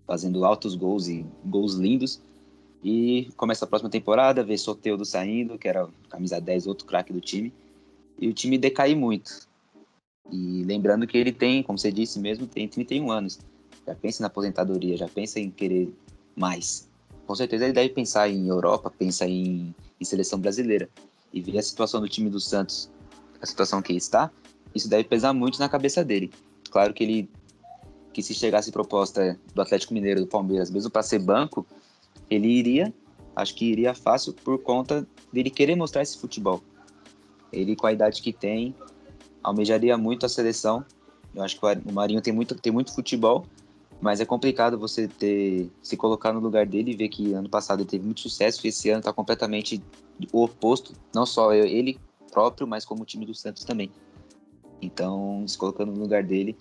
fazendo 0.06 0.46
altos 0.46 0.76
gols 0.76 1.08
e 1.08 1.26
gols 1.46 1.74
lindos. 1.76 2.22
E 2.84 3.30
começa 3.36 3.66
a 3.66 3.68
próxima 3.68 3.90
temporada, 3.90 4.44
vê 4.44 4.58
Soteudo 4.58 5.04
saindo, 5.04 5.58
que 5.58 5.68
era 5.68 5.88
camisa 6.10 6.40
10, 6.40 6.68
outro 6.68 6.86
craque 6.86 7.12
do 7.12 7.20
time 7.20 7.52
e 8.20 8.28
o 8.28 8.34
time 8.34 8.58
decai 8.58 8.96
muito. 8.96 9.48
E 10.32 10.64
lembrando 10.64 11.08
que 11.08 11.18
ele 11.18 11.32
tem, 11.32 11.64
como 11.64 11.78
você 11.78 11.92
disse 11.92 12.20
mesmo, 12.20 12.48
tem 12.48 12.68
31 12.68 13.12
anos. 13.12 13.40
Já 13.86 13.96
pensa 13.96 14.22
na 14.22 14.28
aposentadoria, 14.28 14.98
já 14.98 15.08
pensa 15.08 15.40
em 15.40 15.50
querer 15.50 15.94
mais. 16.36 16.90
Com 17.26 17.36
certeza 17.36 17.66
ele 17.66 17.74
deve 17.74 17.90
pensar 17.90 18.30
em 18.30 18.48
Europa, 18.48 18.92
pensa 18.92 19.26
em, 19.26 19.74
em 20.00 20.06
seleção 20.06 20.40
brasileira. 20.40 20.90
E 21.32 21.42
ver 21.42 21.58
a 21.60 21.62
situação 21.62 22.02
do 22.02 22.10
time 22.10 22.30
do 22.30 22.40
Santos, 22.40 22.90
a 23.42 23.46
situação 23.46 23.82
que 23.82 23.94
está, 23.94 24.32
isso 24.78 24.90
deve 24.90 25.04
pesar 25.04 25.34
muito 25.34 25.60
na 25.60 25.68
cabeça 25.68 26.04
dele. 26.04 26.32
Claro 26.70 26.94
que 26.94 27.04
ele 27.04 27.30
que 28.14 28.24
se 28.24 28.34
chegasse 28.34 28.72
proposta 28.72 29.40
do 29.54 29.62
Atlético 29.62 29.94
Mineiro, 29.94 30.22
do 30.22 30.28
Palmeiras, 30.28 30.72
mesmo 30.72 30.90
para 30.90 31.04
ser 31.04 31.20
banco, 31.20 31.68
ele 32.28 32.48
iria, 32.48 32.92
acho 33.36 33.54
que 33.54 33.66
iria 33.66 33.94
fácil 33.94 34.34
por 34.34 34.58
conta 34.58 35.08
dele 35.32 35.52
querer 35.52 35.76
mostrar 35.76 36.02
esse 36.02 36.18
futebol. 36.18 36.64
Ele, 37.54 37.76
com 37.76 37.86
a 37.86 37.94
idade 37.94 38.24
que 38.24 38.34
tem, 38.34 38.74
almejaria 39.44 39.96
muito 40.00 40.26
a 40.26 40.30
seleção. 40.30 40.84
Eu 41.36 41.44
acho 41.44 41.60
que 41.60 41.66
o 41.66 41.94
Marinho 41.94 42.20
tem 42.20 42.34
muito, 42.34 42.56
tem 42.56 42.74
muito 42.74 42.92
futebol, 42.92 43.46
mas 44.02 44.20
é 44.20 44.26
complicado 44.26 44.80
você 44.80 45.08
ter 45.08 45.70
se 45.84 45.96
colocar 45.96 46.34
no 46.34 46.40
lugar 46.40 46.66
dele 46.66 46.94
e 46.94 46.96
ver 46.96 47.10
que 47.10 47.34
ano 47.34 47.50
passado 47.50 47.82
ele 47.82 47.90
teve 47.90 48.04
muito 48.04 48.22
sucesso 48.22 48.66
e 48.66 48.70
esse 48.70 48.90
ano 48.90 49.00
está 49.00 49.14
completamente 49.14 49.80
o 50.34 50.44
oposto, 50.44 50.94
não 51.14 51.26
só 51.26 51.54
ele 51.54 52.00
próprio, 52.32 52.68
mas 52.68 52.84
como 52.84 53.04
o 53.04 53.06
time 53.06 53.26
do 53.26 53.34
Santos 53.36 53.64
também. 53.64 53.92
Então, 54.82 55.44
se 55.48 55.58
colocando 55.58 55.92
no 55.92 56.00
lugar 56.00 56.24
dele, 56.24 56.58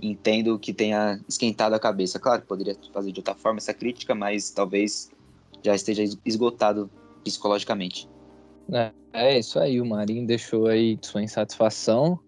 entendo 0.00 0.58
que 0.58 0.72
tenha 0.72 1.20
esquentado 1.28 1.74
a 1.74 1.78
cabeça. 1.78 2.18
Claro 2.18 2.42
que 2.42 2.48
poderia 2.48 2.76
fazer 2.92 3.12
de 3.12 3.20
outra 3.20 3.34
forma 3.34 3.58
essa 3.58 3.74
crítica, 3.74 4.14
mas 4.14 4.50
talvez 4.50 5.10
já 5.62 5.74
esteja 5.74 6.04
esgotado 6.24 6.90
psicologicamente. 7.24 8.08
É, 8.72 8.92
é 9.12 9.38
isso 9.38 9.58
aí, 9.58 9.80
o 9.80 9.86
Marinho 9.86 10.26
deixou 10.26 10.66
aí 10.66 10.98
sua 11.02 11.22
insatisfação 11.22 12.18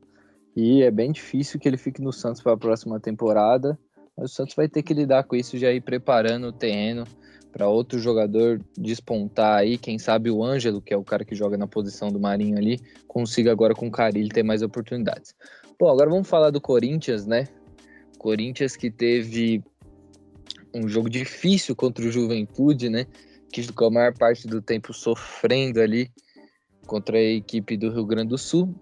e 0.55 0.83
é 0.83 0.91
bem 0.91 1.13
difícil 1.13 1.59
que 1.59 1.69
ele 1.69 1.77
fique 1.77 2.01
no 2.01 2.13
Santos 2.13 2.43
para 2.43 2.53
a 2.53 2.57
próxima 2.57 2.99
temporada. 2.99 3.79
Mas 4.17 4.33
o 4.33 4.35
Santos 4.35 4.55
vai 4.57 4.69
ter 4.69 4.83
que 4.83 4.93
lidar 4.93 5.25
com 5.25 5.37
isso 5.37 5.57
já 5.57 5.71
ir 5.71 5.81
preparando 5.81 6.49
o 6.49 6.53
terreno 6.53 7.05
para 7.53 7.69
outro 7.69 7.99
jogador 7.99 8.61
despontar 8.77 9.59
aí, 9.59 9.79
quem 9.79 9.99
sabe 9.99 10.31
o 10.31 10.45
Ângelo, 10.45 10.83
que 10.83 10.93
é 10.93 10.97
o 10.97 11.05
cara 11.05 11.25
que 11.25 11.35
joga 11.35 11.57
na 11.57 11.67
posição 11.67 12.11
do 12.11 12.21
Marinho 12.21 12.59
ali, 12.59 12.81
consiga 13.07 13.51
agora 13.51 13.75
com 13.75 13.89
o 13.89 13.91
Carilli 13.91 14.29
ter 14.29 14.43
mais 14.43 14.63
oportunidades. 14.63 15.35
Bom, 15.79 15.89
agora 15.89 16.11
vamos 16.11 16.29
falar 16.29 16.51
do 16.51 16.61
Corinthians, 16.61 17.27
né? 17.27 17.49
Corinthians 18.19 18.77
que 18.77 18.91
teve 18.91 19.63
um 20.75 20.89
jogo 20.89 21.09
difícil 21.09 21.75
contra 21.75 22.05
o 22.05 22.11
Juventude, 22.11 22.89
né? 22.89 23.07
Que 23.51 23.63
ficou 23.63 23.89
a 23.89 23.91
maior 23.91 24.17
parte 24.17 24.47
do 24.47 24.61
tempo 24.61 24.93
sofrendo 24.93 25.81
ali 25.81 26.11
contra 26.87 27.17
a 27.17 27.23
equipe 27.23 27.77
do 27.77 27.91
Rio 27.91 28.05
Grande 28.05 28.31
do 28.31 28.39
Sul. 28.39 28.75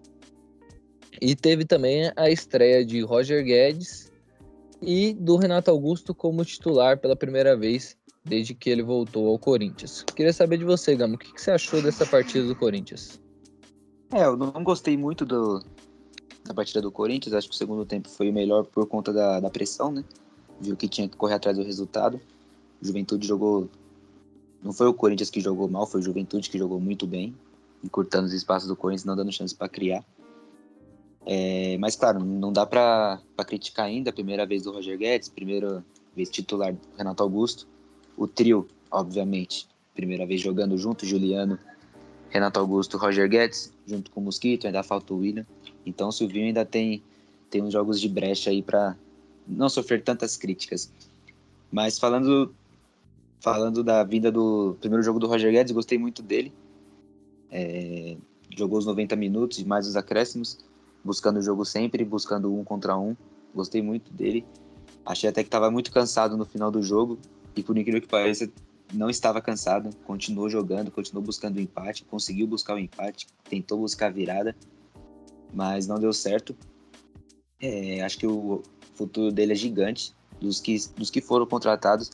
E 1.21 1.35
teve 1.35 1.65
também 1.65 2.11
a 2.17 2.31
estreia 2.31 2.85
de 2.85 3.01
Roger 3.01 3.45
Guedes 3.45 4.11
e 4.83 5.15
do 5.15 5.37
Renato 5.37 5.71
Augusto 5.71 6.15
como 6.15 6.45
titular 6.45 6.99
pela 6.99 7.17
primeira 7.17 7.57
vez 7.57 7.97
desde 8.27 8.55
que 8.55 8.69
ele 8.69 8.83
voltou 8.83 9.29
ao 9.29 9.39
Corinthians. 9.39 10.05
Queria 10.15 10.33
saber 10.33 10.59
de 10.59 10.65
você, 10.65 10.97
Gamo, 10.97 11.15
o 11.15 11.19
que, 11.19 11.41
você 11.41 11.51
achou 11.51 11.81
dessa 11.81 12.05
partida 12.05 12.47
do 12.47 12.57
Corinthians? 12.57 13.21
É, 14.13 14.25
eu 14.25 14.37
não 14.37 14.53
gostei 14.63 14.97
muito 14.97 15.25
do, 15.25 15.63
da 16.45 16.53
partida 16.53 16.83
do 16.83 16.91
Corinthians, 16.91 17.35
acho 17.35 17.49
que 17.49 17.55
o 17.55 17.59
segundo 17.59 17.85
tempo 17.85 18.09
foi 18.09 18.31
o 18.31 18.33
melhor 18.33 18.65
por 18.65 18.87
conta 18.87 19.13
da, 19.13 19.41
da 19.41 19.51
pressão, 19.51 19.93
né? 19.93 20.05
Viu 20.61 20.77
que 20.77 20.89
tinha 20.89 21.09
que 21.09 21.17
correr 21.17 21.35
atrás 21.35 21.57
do 21.57 21.63
resultado. 21.63 22.21
Juventude 22.81 23.27
jogou. 23.27 23.69
Não 24.63 24.73
foi 24.73 24.87
o 24.89 24.95
Corinthians 24.95 25.31
que 25.31 25.41
jogou 25.41 25.69
mal, 25.69 25.87
foi 25.87 26.01
o 26.01 26.03
Juventude 26.03 26.51
que 26.51 26.59
jogou 26.59 26.81
muito 26.81 27.07
bem 27.07 27.35
encurtando 27.85 28.27
os 28.27 28.33
espaços 28.33 28.69
do 28.69 28.77
Corinthians, 28.77 29.05
não 29.05 29.17
dando 29.17 29.33
chance 29.33 29.55
para 29.55 29.69
criar. 29.69 30.05
É, 31.25 31.77
mas, 31.79 31.97
claro, 31.97 32.21
não 32.21 32.53
dá 32.53 32.65
para 32.65 33.21
criticar 33.47 33.87
ainda. 33.87 34.11
A 34.11 34.13
primeira 34.13 34.47
vez 34.47 34.63
do 34.63 34.73
Roger 34.73 34.97
Guedes, 34.99 35.29
primeira 35.29 35.85
vez 36.15 36.31
titular 36.31 36.73
do 36.73 36.81
Renato 36.97 37.23
Augusto. 37.23 37.67
O 38.17 38.27
trio, 38.27 38.67
obviamente, 38.91 39.69
primeira 39.95 40.27
vez 40.27 40.41
jogando 40.41 40.77
junto, 40.79 41.07
Juliano, 41.07 41.59
Renato 42.31 42.59
Augusto, 42.59 42.97
Roger 42.97 43.29
Guedes, 43.29 43.73
junto 43.87 44.11
com 44.11 44.21
o 44.21 44.25
Mosquito, 44.25 44.67
ainda 44.67 44.83
falta 44.83 45.15
o 45.15 45.19
William. 45.19 45.47
Então 45.85 46.09
o 46.09 46.13
Silvinho 46.13 46.47
ainda 46.47 46.65
tem, 46.65 47.03
tem 47.51 47.63
uns 47.63 47.73
jogos 47.73 48.01
de 48.01 48.09
brecha 48.09 48.51
aí 48.51 48.63
para 48.63 48.97
não 49.47 49.69
sofrer 49.69 50.03
tantas 50.03 50.37
críticas. 50.37 50.93
Mas 51.71 51.99
falando 51.99 52.55
falando 53.41 53.85
da 53.85 54.03
vinda 54.03 54.33
do 54.33 54.77
primeiro 54.81 55.03
jogo 55.03 55.19
do 55.19 55.27
Roger 55.27 55.53
Guedes, 55.53 55.73
gostei 55.73 55.99
muito 55.99 56.23
dele. 56.23 56.53
É, 57.51 58.17
jogou 58.57 58.79
os 58.79 58.87
90 58.87 59.15
minutos, 59.15 59.63
mais 59.63 59.87
os 59.87 59.97
acréscimos 59.97 60.59
buscando 61.05 61.39
o 61.39 61.43
jogo 61.43 61.65
sempre, 61.65 62.05
buscando 62.05 62.53
um 62.53 62.65
contra 62.65 62.99
um. 62.99 63.17
Gostei 63.55 63.81
muito 63.81 64.13
dele. 64.13 64.45
Achei 65.05 65.31
até 65.31 65.43
que 65.43 65.49
estava 65.49 65.71
muito 65.71 65.93
cansado 65.93 66.37
no 66.37 66.45
final 66.45 66.71
do 66.71 66.83
jogo 66.83 67.17
e 67.57 67.63
por 67.63 67.77
incrível 67.77 68.01
que 68.01 68.07
pareça, 68.07 68.51
não 68.93 69.11
estava 69.11 69.41
cansado, 69.41 69.91
continuou 70.05 70.49
jogando, 70.49 70.91
continuou 70.91 71.25
buscando 71.25 71.57
o 71.57 71.61
empate, 71.61 72.05
conseguiu 72.05 72.47
buscar 72.47 72.75
o 72.75 72.79
empate, 72.79 73.27
tentou 73.49 73.79
buscar 73.79 74.07
a 74.07 74.11
virada, 74.11 74.55
mas 75.53 75.87
não 75.87 75.99
deu 75.99 76.13
certo. 76.13 76.55
É, 77.61 78.03
acho 78.03 78.19
que 78.19 78.27
o 78.27 78.63
futuro 78.95 79.33
dele 79.33 79.53
é 79.53 79.57
gigante. 79.57 80.15
Dos 80.41 80.61
que, 80.61 80.77
dos 80.95 81.11
que 81.11 81.23
foram 81.23 81.47
contratados, 81.47 82.11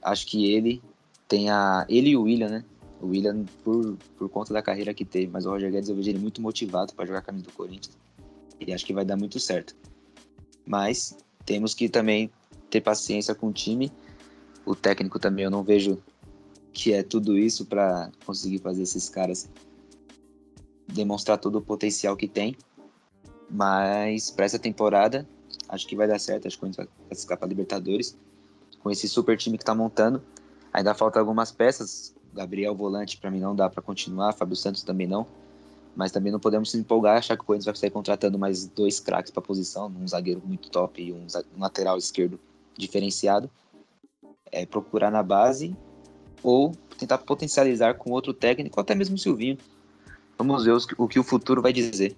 acho 0.00 0.26
que 0.26 0.52
ele 0.52 0.80
tem 1.26 1.50
a. 1.50 1.84
Ele 1.88 2.10
e 2.10 2.16
o 2.16 2.22
William, 2.22 2.48
né? 2.48 2.64
O 3.00 3.08
William, 3.08 3.44
por, 3.64 3.96
por 4.16 4.28
conta 4.28 4.54
da 4.54 4.62
carreira 4.62 4.94
que 4.94 5.04
teve, 5.04 5.26
mas 5.26 5.46
o 5.46 5.50
Roger 5.50 5.72
Guedes 5.72 5.88
eu 5.88 5.96
vejo 5.96 6.10
ele 6.10 6.18
muito 6.20 6.40
motivado 6.40 6.94
para 6.94 7.06
jogar 7.06 7.18
a 7.18 7.22
camisa 7.22 7.46
do 7.46 7.52
Corinthians 7.52 7.98
e 8.60 8.72
acho 8.72 8.84
que 8.84 8.92
vai 8.92 9.04
dar 9.04 9.16
muito 9.16 9.40
certo. 9.40 9.74
Mas 10.66 11.16
temos 11.44 11.74
que 11.74 11.88
também 11.88 12.30
ter 12.68 12.80
paciência 12.80 13.34
com 13.34 13.48
o 13.48 13.52
time. 13.52 13.90
O 14.70 14.74
técnico 14.76 15.18
também 15.18 15.44
eu 15.44 15.50
não 15.50 15.64
vejo 15.64 16.00
que 16.72 16.92
é 16.92 17.02
tudo 17.02 17.36
isso 17.36 17.66
para 17.66 18.08
conseguir 18.24 18.58
fazer 18.58 18.82
esses 18.82 19.08
caras 19.08 19.50
demonstrar 20.86 21.38
todo 21.38 21.56
o 21.56 21.60
potencial 21.60 22.16
que 22.16 22.28
tem. 22.28 22.56
Mas 23.50 24.30
para 24.30 24.44
essa 24.44 24.60
temporada, 24.60 25.28
acho 25.68 25.88
que 25.88 25.96
vai 25.96 26.06
dar 26.06 26.20
certo. 26.20 26.46
Acho 26.46 26.56
que 26.56 26.64
a 26.64 26.68
gente 26.68 26.76
vai 27.26 27.36
para 27.36 27.48
Libertadores 27.48 28.16
com 28.80 28.92
esse 28.92 29.08
super 29.08 29.36
time 29.36 29.58
que 29.58 29.64
está 29.64 29.74
montando. 29.74 30.22
Ainda 30.72 30.94
falta 30.94 31.18
algumas 31.18 31.50
peças. 31.50 32.14
Gabriel 32.32 32.72
Volante 32.72 33.16
para 33.16 33.28
mim 33.28 33.40
não 33.40 33.56
dá 33.56 33.68
para 33.68 33.82
continuar, 33.82 34.32
Fábio 34.34 34.54
Santos 34.54 34.84
também 34.84 35.08
não 35.08 35.26
mas 35.96 36.12
também 36.12 36.30
não 36.30 36.38
podemos 36.38 36.70
se 36.70 36.78
empolgar 36.78 37.18
achar 37.18 37.36
que 37.36 37.42
o 37.42 37.46
Corinthians 37.46 37.66
vai 37.66 37.74
sair 37.74 37.90
contratando 37.90 38.38
mais 38.38 38.66
dois 38.66 39.00
craques 39.00 39.32
para 39.32 39.42
a 39.42 39.44
posição, 39.44 39.92
um 40.00 40.06
zagueiro 40.06 40.40
muito 40.44 40.70
top 40.70 41.02
e 41.02 41.12
um, 41.12 41.26
um, 41.56 41.60
lateral 41.60 41.98
esquerdo 41.98 42.38
diferenciado. 42.78 43.50
É 44.52 44.66
procurar 44.66 45.10
na 45.10 45.22
base 45.22 45.76
ou 46.42 46.72
tentar 46.98 47.18
potencializar 47.18 47.94
com 47.94 48.10
outro 48.10 48.32
técnico, 48.32 48.80
até 48.80 48.94
mesmo 48.94 49.14
o 49.14 49.18
Silvinho. 49.18 49.58
Vamos 50.38 50.64
ver 50.64 50.76
o 50.96 51.08
que 51.08 51.18
o 51.18 51.24
futuro 51.24 51.60
vai 51.60 51.72
dizer. 51.72 52.16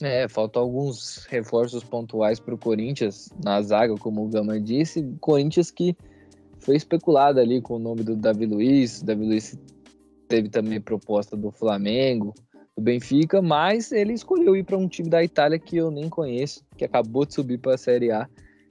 É, 0.00 0.28
faltam 0.28 0.62
alguns 0.62 1.26
reforços 1.28 1.82
pontuais 1.82 2.38
para 2.38 2.54
o 2.54 2.58
Corinthians 2.58 3.30
na 3.42 3.60
zaga, 3.62 3.94
como 3.96 4.24
o 4.24 4.28
Gama 4.28 4.60
disse. 4.60 5.02
Corinthians 5.20 5.70
que 5.70 5.96
foi 6.58 6.76
especulado 6.76 7.40
ali 7.40 7.60
com 7.60 7.76
o 7.76 7.78
nome 7.78 8.02
do 8.02 8.14
Davi 8.14 8.46
Luiz. 8.46 9.02
Davi 9.02 9.24
Luiz 9.24 9.58
teve 10.28 10.48
também 10.48 10.80
proposta 10.80 11.36
do 11.36 11.50
Flamengo 11.50 12.34
do 12.76 12.82
Benfica, 12.82 13.40
mas 13.40 13.90
ele 13.90 14.12
escolheu 14.12 14.54
ir 14.54 14.64
para 14.64 14.76
um 14.76 14.86
time 14.86 15.08
da 15.08 15.24
Itália 15.24 15.58
que 15.58 15.76
eu 15.76 15.90
nem 15.90 16.10
conheço, 16.10 16.62
que 16.76 16.84
acabou 16.84 17.24
de 17.24 17.34
subir 17.34 17.58
para 17.58 17.74
a 17.74 17.78
Série 17.78 18.10
A. 18.10 18.28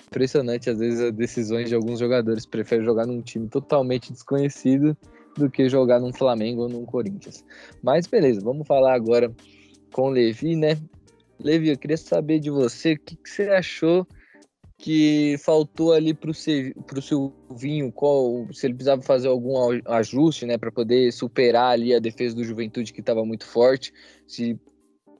Impressionante, 0.07 0.69
às 0.69 0.79
vezes, 0.79 0.99
as 0.99 1.11
decisões 1.11 1.69
de 1.69 1.75
alguns 1.75 1.99
jogadores. 1.99 2.45
Preferem 2.45 2.85
jogar 2.85 3.05
num 3.05 3.21
time 3.21 3.47
totalmente 3.47 4.11
desconhecido 4.11 4.95
do 5.37 5.49
que 5.49 5.67
jogar 5.67 5.99
num 5.99 6.13
Flamengo 6.13 6.63
ou 6.63 6.69
num 6.69 6.85
Corinthians. 6.85 7.43
Mas 7.83 8.07
beleza, 8.07 8.41
vamos 8.41 8.67
falar 8.67 8.93
agora 8.93 9.33
com 9.91 10.03
o 10.03 10.09
Levi, 10.09 10.55
né? 10.55 10.77
Levi, 11.39 11.69
eu 11.69 11.77
queria 11.77 11.97
saber 11.97 12.39
de 12.39 12.49
você 12.49 12.93
o 12.93 12.99
que, 12.99 13.15
que 13.15 13.29
você 13.29 13.49
achou 13.49 14.07
que 14.77 15.37
faltou 15.39 15.93
ali 15.93 16.13
para 16.13 16.29
o 16.29 16.33
Silvinho, 16.33 17.91
qual, 17.91 18.47
se 18.51 18.67
ele 18.67 18.73
precisava 18.73 19.01
fazer 19.01 19.27
algum 19.27 19.55
ajuste, 19.85 20.45
né, 20.45 20.57
para 20.57 20.71
poder 20.71 21.11
superar 21.11 21.71
ali 21.71 21.93
a 21.93 21.99
defesa 21.99 22.35
do 22.35 22.43
Juventude 22.43 22.93
que 22.93 22.99
estava 22.99 23.25
muito 23.25 23.45
forte, 23.45 23.93
se 24.27 24.59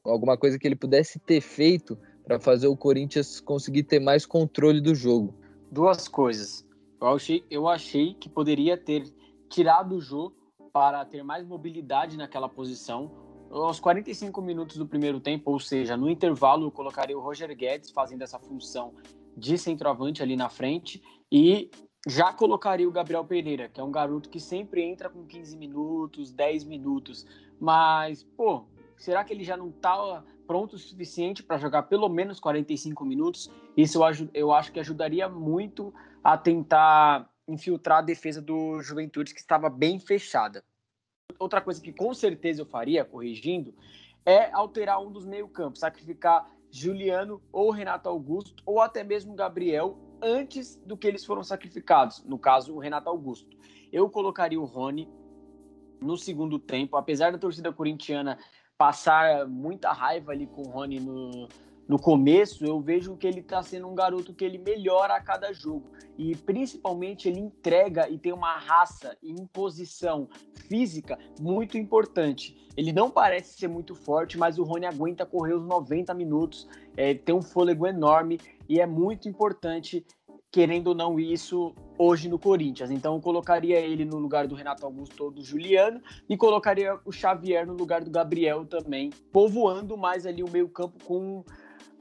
alguma 0.04 0.38
coisa 0.38 0.60
que 0.60 0.67
ele 0.67 0.76
pudesse 0.76 1.19
ter 1.19 1.41
feito 1.41 1.98
para 2.25 2.39
fazer 2.39 2.67
o 2.67 2.75
Corinthians 2.75 3.39
conseguir 3.39 3.83
ter 3.83 3.99
mais 3.99 4.25
controle 4.25 4.81
do 4.81 4.95
jogo. 4.95 5.33
Duas 5.71 6.07
coisas. 6.07 6.65
Eu 6.99 7.07
achei, 7.07 7.43
eu 7.49 7.67
achei 7.67 8.13
que 8.15 8.27
poderia 8.27 8.75
ter 8.75 9.03
tirado 9.49 9.95
o 9.95 10.01
Jô 10.01 10.33
para 10.73 11.05
ter 11.05 11.23
mais 11.23 11.45
mobilidade 11.45 12.17
naquela 12.17 12.49
posição. 12.49 13.11
Aos 13.51 13.79
45 13.79 14.41
minutos 14.41 14.77
do 14.77 14.88
primeiro 14.88 15.19
tempo, 15.19 15.51
ou 15.51 15.59
seja, 15.59 15.95
no 15.95 16.09
intervalo, 16.09 16.65
eu 16.65 16.71
colocaria 16.71 17.17
o 17.17 17.21
Roger 17.21 17.55
Guedes 17.55 17.91
fazendo 17.91 18.23
essa 18.23 18.39
função 18.39 18.93
de 19.38 19.57
centroavante 19.57 20.23
ali 20.23 20.35
na 20.35 20.49
frente 20.49 21.01
e 21.31 21.69
já 22.07 22.33
colocaria 22.33 22.88
o 22.88 22.91
Gabriel 22.91 23.23
Pereira, 23.23 23.69
que 23.69 23.79
é 23.79 23.83
um 23.83 23.91
garoto 23.91 24.29
que 24.29 24.39
sempre 24.39 24.83
entra 24.83 25.09
com 25.09 25.25
15 25.25 25.57
minutos, 25.57 26.31
10 26.31 26.63
minutos, 26.63 27.25
mas, 27.59 28.23
pô, 28.23 28.65
será 28.97 29.23
que 29.23 29.33
ele 29.33 29.43
já 29.43 29.57
não 29.57 29.71
tá 29.71 30.23
pronto 30.45 30.73
o 30.73 30.79
suficiente 30.79 31.43
para 31.43 31.58
jogar 31.58 31.84
pelo 31.84 32.10
menos 32.10 32.39
45 32.39 33.05
minutos? 33.05 33.51
Isso 33.75 34.03
eu, 34.03 34.29
eu 34.34 34.51
acho 34.51 34.71
que 34.71 34.79
ajudaria 34.79 35.27
muito 35.27 35.93
a 36.23 36.38
tentar 36.38 37.29
infiltrar 37.47 37.99
a 37.99 38.01
defesa 38.01 38.41
do 38.41 38.81
Juventude, 38.81 39.34
que 39.34 39.39
estava 39.39 39.69
bem 39.69 39.99
fechada. 39.99 40.63
Outra 41.38 41.62
coisa 41.62 41.81
que 41.81 41.93
com 41.93 42.13
certeza 42.13 42.62
eu 42.62 42.65
faria, 42.65 43.05
corrigindo, 43.05 43.75
é 44.25 44.51
alterar 44.51 45.01
um 45.01 45.12
dos 45.12 45.25
meio-campos, 45.25 45.79
sacrificar 45.79 46.49
Juliano 46.71 47.41
ou 47.51 47.71
Renato 47.71 48.10
Augusto, 48.10 48.63
ou 48.65 48.81
até 48.81 49.03
mesmo 49.03 49.36
Gabriel, 49.36 49.97
antes 50.21 50.75
do 50.77 50.97
que 50.97 51.08
eles 51.08 51.23
foram 51.23 51.43
sacrificados. 51.43 52.23
No 52.23 52.39
caso, 52.39 52.73
o 52.73 52.79
Renato 52.79 53.10
Augusto. 53.10 53.58
Eu 53.91 54.10
colocaria 54.10 54.60
o 54.60 54.65
Rony 54.65 55.08
no 56.01 56.17
segundo 56.17 56.60
tempo, 56.60 56.97
apesar 56.97 57.31
da 57.31 57.38
torcida 57.38 57.71
corintiana 57.71 58.38
passar 58.77 59.47
muita 59.47 59.91
raiva 59.91 60.31
ali 60.31 60.47
com 60.47 60.61
o 60.61 60.69
Rony 60.69 60.99
no, 60.99 61.47
no 61.88 61.99
começo, 61.99 62.65
eu 62.65 62.79
vejo 62.79 63.15
que 63.15 63.27
ele 63.27 63.41
está 63.41 63.61
sendo 63.61 63.88
um 63.88 63.95
garoto 63.95 64.33
que 64.33 64.43
ele 64.43 64.57
melhora 64.57 65.15
a 65.15 65.21
cada 65.21 65.53
jogo. 65.53 65.91
E 66.17 66.35
principalmente 66.35 67.27
ele 67.27 67.39
entrega 67.39 68.09
e 68.09 68.17
tem 68.17 68.33
uma 68.33 68.57
raça 68.57 69.15
e 69.21 69.31
imposição 69.31 70.27
física 70.67 71.17
muito 71.39 71.77
importante. 71.77 72.57
Ele 72.75 72.91
não 72.91 73.09
parece 73.09 73.57
ser 73.57 73.67
muito 73.67 73.93
forte, 73.93 74.38
mas 74.38 74.57
o 74.57 74.63
Rony 74.63 74.85
aguenta 74.85 75.25
correr 75.25 75.53
os 75.53 75.65
90 75.65 76.13
minutos, 76.13 76.67
é, 76.97 77.13
tem 77.13 77.35
um 77.35 77.41
fôlego 77.41 77.85
enorme 77.85 78.39
e 78.67 78.81
é 78.81 78.85
muito 78.85 79.29
importante, 79.29 80.05
querendo 80.56 80.88
ou 80.88 80.96
não, 80.96 81.20
isso 81.20 81.76
hoje 81.98 82.30
no 82.30 82.39
Corinthians. 82.39 82.89
Então 82.89 83.15
eu 83.15 83.20
colocaria 83.20 83.78
ele 83.78 84.06
no 84.06 84.18
lugar 84.18 84.48
do 84.48 84.56
Renato 84.56 84.86
Augusto 84.86 85.26
ou 85.26 85.30
do 85.30 85.44
Juliano 85.44 86.02
e 86.30 86.38
colocaria 86.38 86.98
o 87.04 87.12
Xavier 87.12 87.68
no 87.68 87.74
lugar 87.74 88.06
do 88.06 88.10
Gabriel 88.10 88.65
também, 88.65 89.10
povoando 89.34 89.98
mais 89.98 90.26
ali 90.26 90.41
o 90.41 90.50
meio-campo 90.50 91.04
com 91.04 91.44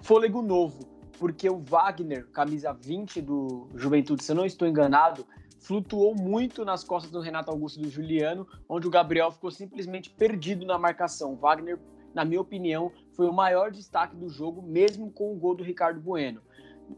fôlego 0.01 0.41
novo, 0.41 0.87
porque 1.19 1.51
o 1.51 1.59
Wagner, 1.59 2.29
camisa 2.29 2.73
20 2.73 3.21
do 3.23 3.67
Juventude, 3.75 4.23
se 4.23 4.31
eu 4.31 4.37
não 4.37 4.47
estou 4.47 4.69
enganado, 4.69 5.27
flutuou 5.59 6.15
muito 6.15 6.65
nas 6.65 6.85
costas 6.85 7.11
do 7.11 7.19
Renato 7.19 7.51
Augusto 7.51 7.81
e 7.81 7.83
do 7.83 7.91
Juliano, 7.91 8.47
onde 8.69 8.87
o 8.87 8.91
Gabriel 8.91 9.33
ficou 9.33 9.51
simplesmente 9.51 10.11
perdido 10.11 10.65
na 10.65 10.79
marcação. 10.79 11.33
O 11.33 11.37
Wagner, 11.37 11.77
na 12.15 12.25
minha 12.25 12.41
opinião, 12.41 12.93
foi 13.15 13.27
o 13.27 13.33
maior 13.33 13.73
destaque 13.73 14.15
do 14.15 14.29
jogo, 14.29 14.63
mesmo 14.63 15.11
com 15.11 15.33
o 15.33 15.37
gol 15.37 15.57
do 15.57 15.65
Ricardo 15.65 16.01
Bueno. 16.01 16.41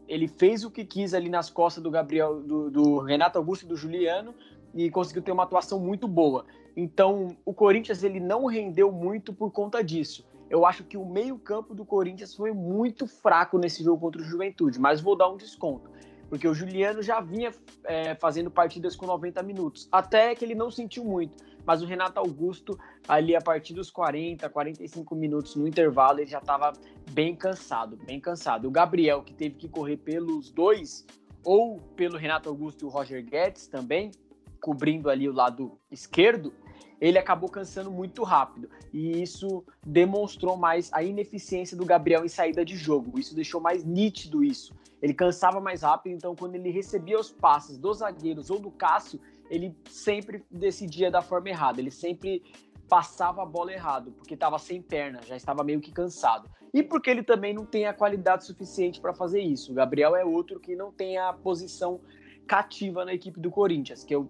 Ele 0.07 0.27
fez 0.27 0.63
o 0.63 0.71
que 0.71 0.85
quis 0.85 1.13
ali 1.13 1.29
nas 1.29 1.49
costas 1.49 1.83
do 1.83 1.91
Gabriel, 1.91 2.41
do, 2.41 2.69
do 2.69 2.99
Renato 2.99 3.37
Augusto 3.37 3.65
e 3.65 3.67
do 3.67 3.75
Juliano 3.75 4.33
e 4.73 4.89
conseguiu 4.89 5.21
ter 5.21 5.31
uma 5.31 5.43
atuação 5.43 5.79
muito 5.79 6.07
boa. 6.07 6.45
Então, 6.75 7.35
o 7.45 7.53
Corinthians 7.53 8.03
ele 8.03 8.19
não 8.19 8.45
rendeu 8.45 8.91
muito 8.91 9.33
por 9.33 9.51
conta 9.51 9.83
disso 9.83 10.25
eu 10.49 10.65
acho 10.65 10.83
que 10.83 10.97
o 10.97 11.05
meio-campo 11.05 11.73
do 11.75 11.85
Corinthians 11.85 12.33
foi 12.33 12.51
muito 12.51 13.05
fraco 13.05 13.57
nesse 13.57 13.83
jogo 13.83 13.99
contra 13.99 14.21
o 14.21 14.25
Juventude, 14.25 14.79
mas 14.79 15.01
vou 15.01 15.15
dar 15.15 15.29
um 15.29 15.37
desconto. 15.37 15.89
Porque 16.29 16.47
o 16.47 16.53
Juliano 16.53 17.01
já 17.01 17.21
vinha 17.21 17.51
é, 17.83 18.15
fazendo 18.15 18.51
partidas 18.51 18.95
com 18.95 19.05
90 19.05 19.41
minutos. 19.43 19.87
Até 19.91 20.35
que 20.35 20.43
ele 20.43 20.55
não 20.55 20.69
sentiu 20.69 21.03
muito. 21.03 21.37
Mas 21.65 21.81
o 21.81 21.85
Renato 21.85 22.19
Augusto, 22.19 22.77
ali 23.07 23.35
a 23.35 23.41
partir 23.41 23.73
dos 23.73 23.89
40, 23.89 24.49
45 24.49 25.15
minutos 25.15 25.55
no 25.55 25.67
intervalo, 25.67 26.19
ele 26.19 26.29
já 26.29 26.39
estava 26.39 26.73
bem 27.11 27.35
cansado, 27.35 27.97
bem 28.05 28.19
cansado. 28.19 28.67
O 28.67 28.71
Gabriel, 28.71 29.21
que 29.21 29.33
teve 29.33 29.55
que 29.55 29.67
correr 29.67 29.97
pelos 29.97 30.49
dois, 30.49 31.05
ou 31.43 31.79
pelo 31.95 32.17
Renato 32.17 32.49
Augusto 32.49 32.83
e 32.83 32.85
o 32.85 32.89
Roger 32.89 33.23
Guedes 33.23 33.67
também, 33.67 34.11
cobrindo 34.59 35.09
ali 35.09 35.29
o 35.29 35.33
lado 35.33 35.79
esquerdo, 35.89 36.53
ele 36.99 37.17
acabou 37.17 37.49
cansando 37.49 37.91
muito 37.91 38.23
rápido. 38.23 38.69
E 38.91 39.21
isso 39.21 39.63
demonstrou 39.85 40.57
mais 40.57 40.91
a 40.91 41.03
ineficiência 41.03 41.77
do 41.77 41.85
Gabriel 41.85 42.25
em 42.25 42.27
saída 42.29 42.65
de 42.65 42.75
jogo. 42.75 43.19
Isso 43.19 43.35
deixou 43.35 43.61
mais 43.61 43.83
nítido 43.83 44.43
isso. 44.43 44.73
Ele 45.01 45.13
cansava 45.13 45.59
mais 45.59 45.81
rápido, 45.81 46.13
então 46.13 46.35
quando 46.35 46.55
ele 46.55 46.69
recebia 46.69 47.19
os 47.19 47.31
passes 47.31 47.77
dos 47.77 47.99
zagueiros 47.99 48.49
ou 48.49 48.59
do 48.59 48.71
Cássio, 48.71 49.19
ele 49.49 49.75
sempre 49.89 50.43
decidia 50.49 51.11
da 51.11 51.21
forma 51.21 51.49
errada. 51.49 51.79
Ele 51.79 51.91
sempre 51.91 52.43
passava 52.87 53.43
a 53.43 53.45
bola 53.45 53.71
errado, 53.73 54.11
porque 54.11 54.33
estava 54.33 54.57
sem 54.57 54.81
perna, 54.81 55.19
já 55.25 55.35
estava 55.35 55.63
meio 55.63 55.79
que 55.79 55.91
cansado. 55.91 56.49
E 56.73 56.81
porque 56.81 57.09
ele 57.09 57.23
também 57.23 57.53
não 57.53 57.65
tem 57.65 57.85
a 57.85 57.93
qualidade 57.93 58.45
suficiente 58.45 58.99
para 58.99 59.13
fazer 59.13 59.41
isso. 59.41 59.71
O 59.71 59.75
Gabriel 59.75 60.15
é 60.15 60.23
outro 60.23 60.59
que 60.59 60.75
não 60.75 60.91
tem 60.91 61.17
a 61.17 61.33
posição 61.33 61.99
cativa 62.45 63.03
na 63.03 63.13
equipe 63.13 63.39
do 63.39 63.51
Corinthians, 63.51 64.03
que 64.03 64.15
eu 64.15 64.29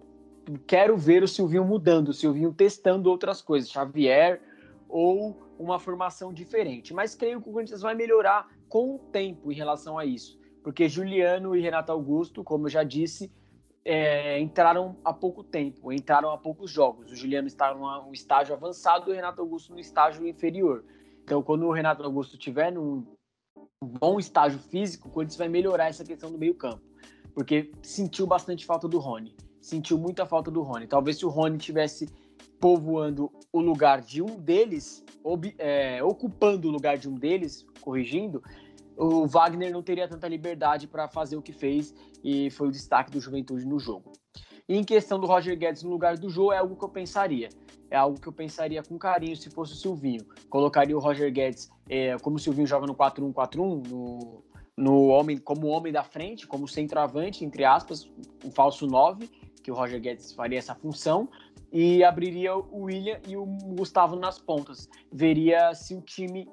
quero 0.66 0.96
ver 0.96 1.22
o 1.22 1.28
Silvinho 1.28 1.64
mudando, 1.64 2.08
o 2.08 2.14
Silvinho 2.14 2.52
testando 2.52 3.10
outras 3.10 3.40
coisas, 3.40 3.70
Xavier 3.70 4.40
ou 4.88 5.36
uma 5.58 5.78
formação 5.78 6.32
diferente. 6.32 6.94
Mas 6.94 7.14
creio 7.14 7.40
que 7.40 7.48
o 7.48 7.52
Corinthians 7.52 7.82
vai 7.82 7.94
melhorar 7.94 8.48
com 8.68 8.94
o 8.94 8.98
tempo 8.98 9.52
em 9.52 9.54
relação 9.54 9.98
a 9.98 10.04
isso, 10.04 10.38
porque 10.68 10.86
Juliano 10.86 11.56
e 11.56 11.62
Renato 11.62 11.90
Augusto, 11.90 12.44
como 12.44 12.66
eu 12.66 12.70
já 12.70 12.84
disse, 12.84 13.32
é, 13.82 14.38
entraram 14.38 14.98
há 15.02 15.14
pouco 15.14 15.42
tempo, 15.42 15.90
entraram 15.90 16.30
há 16.30 16.36
poucos 16.36 16.70
jogos. 16.70 17.10
O 17.10 17.16
Juliano 17.16 17.48
está 17.48 17.74
no 17.74 18.12
estágio 18.12 18.54
avançado 18.54 19.08
e 19.08 19.12
o 19.14 19.16
Renato 19.16 19.40
Augusto 19.40 19.72
no 19.72 19.80
estágio 19.80 20.26
inferior. 20.26 20.84
Então, 21.24 21.42
quando 21.42 21.64
o 21.64 21.72
Renato 21.72 22.02
Augusto 22.02 22.36
tiver 22.36 22.70
num 22.70 23.02
bom 23.82 24.20
estágio 24.20 24.58
físico, 24.58 25.08
o 25.08 25.10
Corinthians 25.10 25.38
vai 25.38 25.48
melhorar 25.48 25.86
essa 25.88 26.04
questão 26.04 26.30
do 26.30 26.36
meio-campo, 26.36 26.82
porque 27.32 27.72
sentiu 27.80 28.26
bastante 28.26 28.66
falta 28.66 28.86
do 28.86 28.98
Rony 28.98 29.34
sentiu 29.68 29.98
muita 29.98 30.24
falta 30.24 30.50
do 30.50 30.62
Rony. 30.62 30.86
Talvez 30.86 31.18
se 31.18 31.26
o 31.26 31.28
Rony 31.28 31.58
tivesse 31.58 32.08
povoando 32.58 33.30
o 33.52 33.60
lugar 33.60 34.00
de 34.00 34.22
um 34.22 34.40
deles, 34.40 35.04
ob, 35.22 35.54
é, 35.58 36.02
ocupando 36.02 36.68
o 36.68 36.70
lugar 36.70 36.96
de 36.98 37.08
um 37.08 37.14
deles, 37.14 37.66
corrigindo, 37.80 38.42
o 38.98 39.26
Wagner 39.26 39.72
não 39.72 39.82
teria 39.82 40.08
tanta 40.08 40.26
liberdade 40.26 40.88
para 40.88 41.08
fazer 41.08 41.36
o 41.36 41.42
que 41.42 41.52
fez 41.52 41.94
e 42.22 42.50
foi 42.50 42.68
o 42.68 42.72
destaque 42.72 43.10
do 43.12 43.20
Juventude 43.20 43.64
no 43.64 43.78
jogo. 43.78 44.12
E 44.68 44.76
em 44.76 44.84
questão 44.84 45.18
do 45.18 45.26
Roger 45.26 45.56
Guedes 45.56 45.82
no 45.82 45.90
lugar 45.90 46.18
do 46.18 46.28
Jô, 46.28 46.52
é 46.52 46.58
algo 46.58 46.76
que 46.76 46.84
eu 46.84 46.88
pensaria. 46.88 47.48
É 47.90 47.96
algo 47.96 48.20
que 48.20 48.26
eu 48.26 48.32
pensaria 48.32 48.82
com 48.82 48.98
carinho 48.98 49.34
se 49.36 49.48
fosse 49.48 49.72
o 49.72 49.76
Silvinho. 49.76 50.26
Colocaria 50.50 50.96
o 50.96 51.00
Roger 51.00 51.32
Guedes, 51.32 51.70
é, 51.88 52.18
como 52.18 52.36
o 52.36 52.38
Silvinho 52.38 52.66
joga 52.66 52.86
no 52.86 52.94
4-1-4-1, 52.94 53.86
no, 53.88 54.44
no 54.76 55.06
homem, 55.06 55.38
como 55.38 55.68
homem 55.68 55.90
da 55.90 56.02
frente, 56.02 56.46
como 56.46 56.68
centroavante, 56.68 57.44
entre 57.44 57.64
aspas, 57.64 58.10
um 58.44 58.50
falso 58.50 58.86
9, 58.86 59.30
que 59.62 59.70
o 59.70 59.74
Roger 59.74 60.00
Guedes 60.00 60.32
faria 60.32 60.58
essa 60.58 60.74
função 60.74 61.30
e 61.72 62.02
abriria 62.04 62.54
o 62.56 62.82
William 62.82 63.18
e 63.26 63.36
o 63.36 63.46
Gustavo 63.46 64.16
nas 64.16 64.38
pontas. 64.38 64.88
Veria 65.10 65.74
se 65.74 65.94
o 65.94 66.02
time 66.02 66.46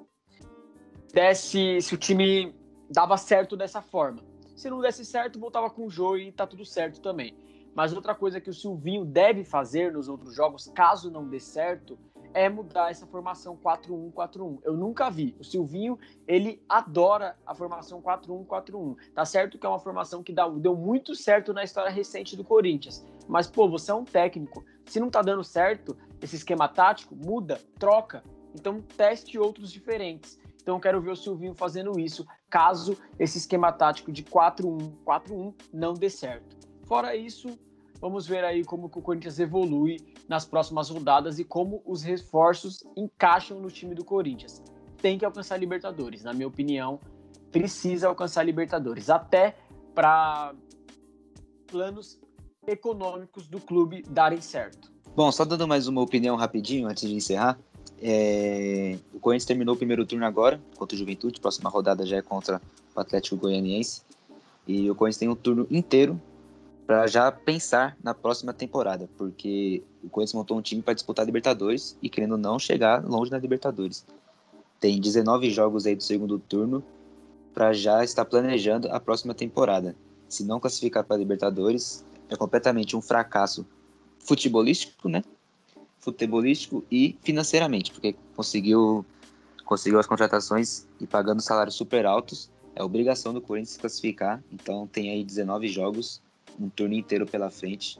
desse, 1.12 1.80
se 1.80 1.94
o 1.94 1.98
time 1.98 2.54
dava 2.90 3.16
certo 3.16 3.56
dessa 3.56 3.82
forma. 3.82 4.22
Se 4.54 4.70
não 4.70 4.80
desse 4.80 5.04
certo, 5.04 5.38
voltava 5.38 5.68
com 5.68 5.86
o 5.86 5.90
Jô 5.90 6.16
e 6.16 6.32
tá 6.32 6.46
tudo 6.46 6.64
certo 6.64 7.00
também. 7.00 7.36
Mas 7.74 7.92
outra 7.92 8.14
coisa 8.14 8.40
que 8.40 8.48
o 8.48 8.54
Silvinho 8.54 9.04
deve 9.04 9.44
fazer 9.44 9.92
nos 9.92 10.08
outros 10.08 10.34
jogos, 10.34 10.72
caso 10.74 11.10
não 11.10 11.28
dê 11.28 11.38
certo, 11.38 11.98
é 12.32 12.48
mudar 12.48 12.90
essa 12.90 13.06
formação 13.06 13.56
4-1-4-1. 13.56 14.60
Eu 14.62 14.74
nunca 14.74 15.10
vi. 15.10 15.34
O 15.38 15.44
Silvinho, 15.44 15.98
ele 16.26 16.62
adora 16.68 17.36
a 17.46 17.54
formação 17.54 18.00
4-1-4-1. 18.00 18.96
Tá 19.14 19.24
certo 19.24 19.58
que 19.58 19.66
é 19.66 19.68
uma 19.68 19.78
formação 19.78 20.22
que 20.22 20.34
deu 20.58 20.76
muito 20.76 21.14
certo 21.14 21.52
na 21.52 21.64
história 21.64 21.90
recente 21.90 22.36
do 22.36 22.44
Corinthians. 22.44 23.04
Mas, 23.28 23.46
pô, 23.46 23.68
você 23.68 23.90
é 23.90 23.94
um 23.94 24.04
técnico. 24.04 24.64
Se 24.86 25.00
não 25.00 25.10
tá 25.10 25.20
dando 25.20 25.42
certo 25.44 25.96
esse 26.20 26.36
esquema 26.36 26.68
tático, 26.68 27.14
muda, 27.14 27.60
troca. 27.78 28.22
Então, 28.54 28.80
teste 28.80 29.38
outros 29.38 29.70
diferentes. 29.70 30.38
Então, 30.66 30.74
eu 30.74 30.80
quero 30.80 31.00
ver 31.00 31.12
o 31.12 31.16
Silvinho 31.16 31.54
fazendo 31.54 31.96
isso, 31.96 32.26
caso 32.50 32.98
esse 33.20 33.38
esquema 33.38 33.70
tático 33.70 34.10
de 34.10 34.24
4-1-4-1 34.24 35.54
não 35.72 35.94
dê 35.94 36.10
certo. 36.10 36.56
Fora 36.88 37.14
isso, 37.14 37.56
vamos 38.00 38.26
ver 38.26 38.42
aí 38.42 38.64
como 38.64 38.86
o 38.86 38.90
Corinthians 38.90 39.38
evolui 39.38 39.98
nas 40.28 40.44
próximas 40.44 40.90
rodadas 40.90 41.38
e 41.38 41.44
como 41.44 41.80
os 41.86 42.02
reforços 42.02 42.82
encaixam 42.96 43.60
no 43.60 43.70
time 43.70 43.94
do 43.94 44.04
Corinthians. 44.04 44.60
Tem 44.96 45.16
que 45.16 45.24
alcançar 45.24 45.56
Libertadores, 45.56 46.24
na 46.24 46.32
minha 46.32 46.48
opinião, 46.48 46.98
precisa 47.52 48.08
alcançar 48.08 48.42
Libertadores, 48.42 49.08
até 49.08 49.56
para 49.94 50.52
planos 51.68 52.18
econômicos 52.66 53.46
do 53.46 53.60
clube 53.60 54.02
darem 54.02 54.40
certo. 54.40 54.90
Bom, 55.14 55.30
só 55.30 55.44
dando 55.44 55.68
mais 55.68 55.86
uma 55.86 56.02
opinião 56.02 56.34
rapidinho 56.34 56.88
antes 56.88 57.08
de 57.08 57.14
encerrar. 57.14 57.56
É... 58.02 58.98
O 59.12 59.20
Corinthians 59.20 59.46
terminou 59.46 59.74
o 59.74 59.78
primeiro 59.78 60.04
turno 60.04 60.24
agora 60.24 60.60
contra 60.76 60.94
o 60.94 60.98
Juventude, 60.98 61.40
próxima 61.40 61.70
rodada 61.70 62.04
já 62.04 62.16
é 62.16 62.22
contra 62.22 62.60
o 62.94 63.00
Atlético 63.00 63.36
Goianiense. 63.36 64.02
E 64.66 64.90
o 64.90 64.94
Corinthians 64.94 65.18
tem 65.18 65.28
um 65.28 65.36
turno 65.36 65.66
inteiro 65.70 66.20
para 66.86 67.06
já 67.06 67.32
pensar 67.32 67.96
na 68.02 68.14
próxima 68.14 68.52
temporada, 68.52 69.08
porque 69.16 69.82
o 70.04 70.08
Corinthians 70.08 70.34
montou 70.34 70.56
um 70.56 70.62
time 70.62 70.82
para 70.82 70.94
disputar 70.94 71.24
a 71.24 71.26
Libertadores 71.26 71.98
e 72.00 72.08
querendo 72.08 72.38
não 72.38 72.58
chegar 72.58 73.04
longe 73.04 73.30
na 73.30 73.38
Libertadores. 73.38 74.06
Tem 74.78 75.00
19 75.00 75.50
jogos 75.50 75.86
aí 75.86 75.96
do 75.96 76.02
segundo 76.02 76.38
turno 76.38 76.84
para 77.52 77.72
já 77.72 78.04
estar 78.04 78.24
planejando 78.24 78.88
a 78.88 79.00
próxima 79.00 79.34
temporada. 79.34 79.96
Se 80.28 80.44
não 80.44 80.60
classificar 80.60 81.02
para 81.02 81.16
a 81.16 81.18
Libertadores, 81.18 82.04
é 82.28 82.36
completamente 82.36 82.96
um 82.96 83.00
fracasso 83.00 83.66
futebolístico, 84.18 85.08
né? 85.08 85.22
Futebolístico 86.06 86.84
e 86.88 87.18
financeiramente, 87.24 87.90
porque 87.90 88.14
conseguiu 88.36 89.04
conseguiu 89.64 89.98
as 89.98 90.06
contratações 90.06 90.86
e 91.00 91.06
pagando 91.08 91.42
salários 91.42 91.74
super 91.74 92.06
altos. 92.06 92.48
É 92.76 92.84
obrigação 92.84 93.34
do 93.34 93.40
Corinthians 93.40 93.70
se 93.70 93.80
classificar. 93.80 94.40
Então 94.52 94.86
tem 94.86 95.10
aí 95.10 95.24
19 95.24 95.66
jogos 95.66 96.22
um 96.60 96.68
turno 96.68 96.94
inteiro 96.94 97.26
pela 97.26 97.50
frente 97.50 97.98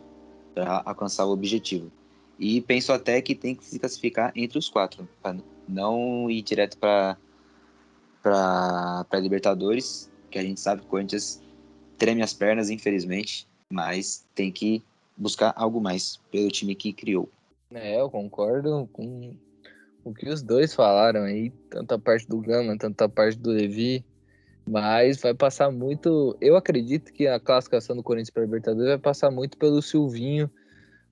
para 0.54 0.82
alcançar 0.86 1.26
o 1.26 1.32
objetivo. 1.32 1.90
E 2.38 2.60
penso 2.60 2.92
até 2.92 3.20
que 3.20 3.34
tem 3.34 3.56
que 3.56 3.64
se 3.64 3.76
classificar 3.80 4.32
entre 4.36 4.56
os 4.56 4.68
quatro, 4.68 5.08
para 5.20 5.36
não 5.68 6.30
ir 6.30 6.42
direto 6.42 6.78
para 6.78 7.16
para 8.22 9.20
Libertadores, 9.20 10.10
que 10.30 10.38
a 10.38 10.42
gente 10.42 10.60
sabe 10.60 10.82
que 10.82 10.86
o 10.86 10.90
Corinthians 10.90 11.40
treme 11.98 12.22
as 12.22 12.32
pernas, 12.32 12.70
infelizmente, 12.70 13.48
mas 13.70 14.24
tem 14.34 14.52
que 14.52 14.82
buscar 15.16 15.52
algo 15.56 15.80
mais 15.80 16.20
pelo 16.30 16.48
time 16.48 16.74
que 16.74 16.92
criou. 16.92 17.28
É, 17.72 18.00
eu 18.00 18.08
concordo 18.08 18.88
com 18.92 19.36
o 20.04 20.14
que 20.14 20.28
os 20.28 20.40
dois 20.40 20.72
falaram 20.72 21.22
aí, 21.22 21.50
tanto 21.68 21.94
a 21.94 21.98
parte 21.98 22.28
do 22.28 22.40
Gama, 22.40 22.78
tanto 22.78 23.02
a 23.02 23.08
parte 23.08 23.38
do 23.38 23.50
Levi. 23.50 24.04
Mas 24.68 25.20
vai 25.20 25.34
passar 25.34 25.70
muito. 25.70 26.36
Eu 26.40 26.56
acredito 26.56 27.12
que 27.12 27.26
a 27.26 27.38
classificação 27.38 27.96
do 27.96 28.02
Corinthians 28.02 28.30
para 28.30 28.42
a 28.42 28.46
Libertadores 28.46 28.88
vai 28.88 28.98
passar 28.98 29.30
muito 29.30 29.56
pelo 29.58 29.80
Silvinho, 29.80 30.50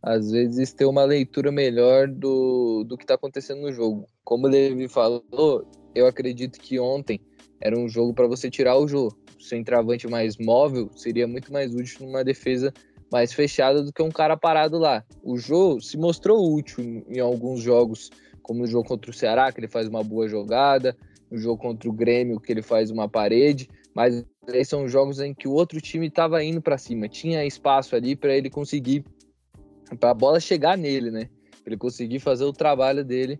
às 0.02 0.30
vezes, 0.30 0.72
ter 0.72 0.84
uma 0.84 1.04
leitura 1.04 1.50
melhor 1.50 2.08
do, 2.08 2.84
do 2.84 2.96
que 2.96 3.04
está 3.04 3.14
acontecendo 3.14 3.62
no 3.62 3.72
jogo. 3.72 4.06
Como 4.24 4.48
ele 4.48 4.88
falou, 4.88 5.66
eu 5.94 6.06
acredito 6.06 6.58
que 6.58 6.78
ontem 6.78 7.20
era 7.60 7.78
um 7.78 7.88
jogo 7.88 8.12
para 8.12 8.26
você 8.26 8.50
tirar 8.50 8.76
o 8.76 8.88
jogo. 8.88 9.16
O 9.38 9.42
centroavante 9.42 10.06
mais 10.08 10.36
móvel 10.36 10.90
seria 10.94 11.26
muito 11.26 11.52
mais 11.52 11.74
útil 11.74 12.06
numa 12.06 12.24
defesa 12.24 12.72
mais 13.14 13.32
fechada 13.32 13.80
do 13.80 13.92
que 13.92 14.02
um 14.02 14.10
cara 14.10 14.36
parado 14.36 14.76
lá. 14.76 15.04
O 15.22 15.38
jogo 15.38 15.80
se 15.80 15.96
mostrou 15.96 16.52
útil 16.52 17.04
em 17.08 17.20
alguns 17.20 17.62
jogos, 17.62 18.10
como 18.42 18.58
no 18.58 18.66
jogo 18.66 18.88
contra 18.88 19.08
o 19.08 19.14
Ceará, 19.14 19.52
que 19.52 19.60
ele 19.60 19.68
faz 19.68 19.86
uma 19.86 20.02
boa 20.02 20.26
jogada 20.26 20.96
no 21.30 21.38
jogo 21.38 21.62
contra 21.62 21.88
o 21.88 21.92
Grêmio, 21.92 22.40
que 22.40 22.50
ele 22.50 22.60
faz 22.60 22.90
uma 22.90 23.08
parede, 23.08 23.68
mas 23.94 24.24
aí 24.48 24.64
são 24.64 24.88
jogos 24.88 25.20
em 25.20 25.32
que 25.32 25.46
o 25.46 25.52
outro 25.52 25.80
time 25.80 26.08
estava 26.08 26.42
indo 26.42 26.60
para 26.60 26.76
cima, 26.76 27.08
tinha 27.08 27.46
espaço 27.46 27.94
ali 27.94 28.16
para 28.16 28.36
ele 28.36 28.50
conseguir, 28.50 29.04
para 30.00 30.10
a 30.10 30.14
bola 30.14 30.40
chegar 30.40 30.76
nele, 30.76 31.12
né? 31.12 31.28
Para 31.62 31.72
ele 31.72 31.78
conseguir 31.78 32.18
fazer 32.18 32.44
o 32.44 32.52
trabalho 32.52 33.04
dele 33.04 33.38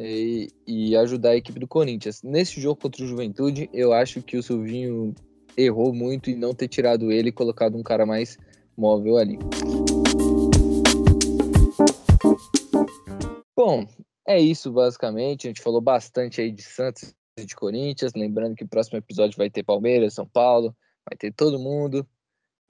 e, 0.00 0.48
e, 0.66 0.96
ajudar 0.96 1.30
a 1.30 1.36
equipe 1.36 1.60
do 1.60 1.68
Corinthians. 1.68 2.24
Nesse 2.24 2.60
jogo 2.60 2.80
contra 2.80 3.04
o 3.04 3.06
Juventude, 3.06 3.70
eu 3.72 3.92
acho 3.92 4.20
que 4.20 4.36
o 4.36 4.42
Silvinho 4.42 5.14
errou 5.56 5.94
muito 5.94 6.28
em 6.28 6.36
não 6.36 6.52
ter 6.52 6.66
tirado 6.66 7.12
ele 7.12 7.28
e 7.28 7.32
colocado 7.32 7.76
um 7.76 7.84
cara 7.84 8.04
mais 8.04 8.36
móvel 8.76 9.18
ali. 9.18 9.38
Bom, 13.56 13.86
é 14.26 14.38
isso, 14.38 14.70
basicamente. 14.70 15.46
A 15.46 15.50
gente 15.50 15.62
falou 15.62 15.80
bastante 15.80 16.40
aí 16.40 16.50
de 16.50 16.62
Santos 16.62 17.14
e 17.38 17.44
de 17.44 17.54
Corinthians. 17.54 18.12
Lembrando 18.14 18.54
que 18.54 18.64
o 18.64 18.68
próximo 18.68 18.98
episódio 18.98 19.36
vai 19.36 19.48
ter 19.48 19.62
Palmeiras, 19.62 20.14
São 20.14 20.26
Paulo, 20.26 20.76
vai 21.08 21.16
ter 21.16 21.32
todo 21.32 21.58
mundo. 21.58 22.06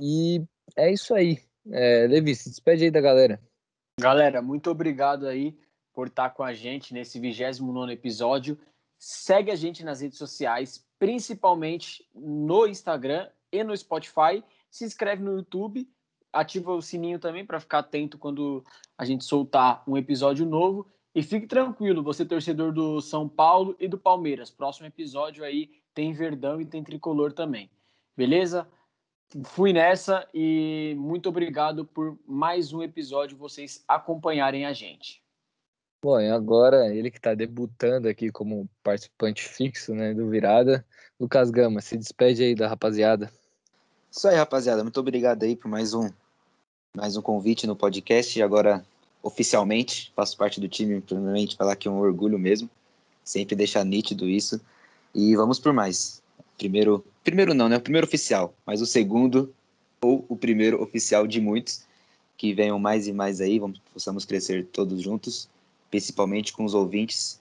E 0.00 0.44
é 0.76 0.92
isso 0.92 1.14
aí. 1.14 1.42
É, 1.70 2.06
Levi, 2.06 2.34
se 2.34 2.50
despede 2.50 2.84
aí 2.84 2.90
da 2.90 3.00
galera. 3.00 3.40
Galera, 3.98 4.42
muito 4.42 4.70
obrigado 4.70 5.26
aí 5.26 5.58
por 5.92 6.08
estar 6.08 6.30
com 6.30 6.42
a 6.42 6.52
gente 6.52 6.92
nesse 6.92 7.18
29 7.18 7.92
episódio. 7.92 8.58
Segue 8.98 9.50
a 9.50 9.56
gente 9.56 9.84
nas 9.84 10.00
redes 10.00 10.18
sociais, 10.18 10.86
principalmente 10.98 12.06
no 12.14 12.66
Instagram 12.66 13.28
e 13.50 13.64
no 13.64 13.76
Spotify. 13.76 14.44
Se 14.70 14.84
inscreve 14.84 15.22
no 15.22 15.32
YouTube 15.32 15.88
ativa 16.40 16.72
o 16.72 16.82
sininho 16.82 17.18
também 17.18 17.44
para 17.44 17.60
ficar 17.60 17.80
atento 17.80 18.18
quando 18.18 18.64
a 18.96 19.04
gente 19.04 19.24
soltar 19.24 19.82
um 19.86 19.96
episódio 19.96 20.46
novo. 20.46 20.86
E 21.14 21.22
fique 21.22 21.46
tranquilo, 21.46 22.02
você 22.02 22.24
torcedor 22.24 22.72
do 22.72 23.00
São 23.00 23.26
Paulo 23.28 23.74
e 23.80 23.88
do 23.88 23.96
Palmeiras. 23.96 24.50
Próximo 24.50 24.86
episódio 24.86 25.44
aí 25.44 25.70
tem 25.94 26.12
Verdão 26.12 26.60
e 26.60 26.66
tem 26.66 26.84
Tricolor 26.84 27.32
também. 27.32 27.70
Beleza? 28.14 28.68
Fui 29.44 29.72
nessa 29.72 30.28
e 30.32 30.94
muito 30.98 31.28
obrigado 31.28 31.84
por 31.84 32.18
mais 32.26 32.72
um 32.72 32.82
episódio 32.82 33.36
vocês 33.36 33.82
acompanharem 33.88 34.66
a 34.66 34.72
gente. 34.72 35.22
Bom, 36.02 36.20
e 36.20 36.30
agora 36.30 36.94
ele 36.94 37.10
que 37.10 37.16
está 37.16 37.34
debutando 37.34 38.08
aqui 38.08 38.30
como 38.30 38.68
participante 38.82 39.42
fixo 39.42 39.94
né, 39.94 40.14
do 40.14 40.28
Virada, 40.28 40.86
Lucas 41.18 41.50
Gama, 41.50 41.80
se 41.80 41.96
despede 41.96 42.44
aí 42.44 42.54
da 42.54 42.68
rapaziada. 42.68 43.32
Isso 44.10 44.28
aí, 44.28 44.36
rapaziada. 44.36 44.82
Muito 44.82 45.00
obrigado 45.00 45.42
aí 45.42 45.56
por 45.56 45.68
mais 45.68 45.92
um, 45.94 46.08
mais 46.96 47.16
um 47.16 47.22
convite 47.22 47.66
no 47.66 47.76
podcast. 47.76 48.38
E 48.38 48.42
agora, 48.42 48.84
oficialmente, 49.22 50.12
faço 50.16 50.36
parte 50.36 50.60
do 50.60 50.68
time. 50.68 51.00
Primeiramente, 51.00 51.56
falar 51.56 51.76
que 51.76 51.86
é 51.86 51.90
um 51.90 51.98
orgulho 51.98 52.38
mesmo. 52.38 52.68
Sempre 53.22 53.54
deixar 53.54 53.84
nítido 53.84 54.28
isso. 54.28 54.60
E 55.14 55.36
vamos 55.36 55.60
por 55.60 55.72
mais. 55.72 56.22
Primeiro, 56.58 57.04
primeiro 57.22 57.54
não, 57.54 57.68
né? 57.68 57.76
O 57.76 57.80
primeiro 57.80 58.06
oficial, 58.06 58.54
mas 58.64 58.80
o 58.80 58.86
segundo 58.86 59.54
ou 60.00 60.24
o 60.28 60.36
primeiro 60.36 60.82
oficial 60.82 61.26
de 61.26 61.40
muitos. 61.40 61.84
Que 62.38 62.52
venham 62.52 62.78
mais 62.78 63.06
e 63.06 63.12
mais 63.12 63.40
aí, 63.40 63.58
vamos, 63.58 63.80
possamos 63.94 64.24
crescer 64.24 64.66
todos 64.66 65.00
juntos 65.00 65.48
principalmente 65.90 66.52
com 66.52 66.64
os 66.64 66.74
ouvintes 66.74 67.40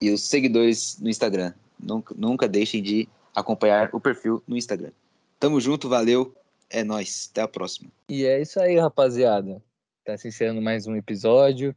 e 0.00 0.10
os 0.10 0.22
seguidores 0.22 0.98
no 1.00 1.08
Instagram. 1.08 1.52
Nunca, 1.78 2.14
nunca 2.16 2.48
deixem 2.48 2.82
de 2.82 3.08
acompanhar 3.34 3.90
o 3.92 4.00
perfil 4.00 4.42
no 4.46 4.56
Instagram. 4.56 4.90
Tamo 5.38 5.60
junto, 5.60 5.88
valeu, 5.88 6.34
é 6.70 6.84
nós, 6.84 7.28
até 7.30 7.42
a 7.42 7.48
próxima. 7.48 7.90
E 8.08 8.24
é 8.24 8.40
isso 8.40 8.60
aí, 8.60 8.78
rapaziada. 8.78 9.62
Tá 10.04 10.16
se 10.16 10.28
encerrando 10.28 10.62
mais 10.62 10.86
um 10.86 10.96
episódio. 10.96 11.74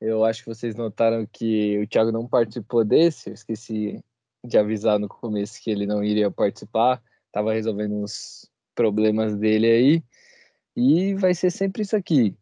Eu 0.00 0.24
acho 0.24 0.42
que 0.42 0.48
vocês 0.48 0.74
notaram 0.74 1.26
que 1.30 1.78
o 1.78 1.86
Thiago 1.86 2.10
não 2.10 2.26
participou 2.26 2.84
desse. 2.84 3.30
Eu 3.30 3.34
esqueci 3.34 4.02
de 4.44 4.58
avisar 4.58 4.98
no 4.98 5.08
começo 5.08 5.62
que 5.62 5.70
ele 5.70 5.86
não 5.86 6.02
iria 6.02 6.30
participar. 6.30 7.02
Tava 7.30 7.52
resolvendo 7.52 7.94
uns 7.94 8.50
problemas 8.74 9.36
dele 9.36 9.66
aí. 9.66 10.04
E 10.76 11.14
vai 11.14 11.34
ser 11.34 11.50
sempre 11.50 11.82
isso 11.82 11.96
aqui. 11.96 12.34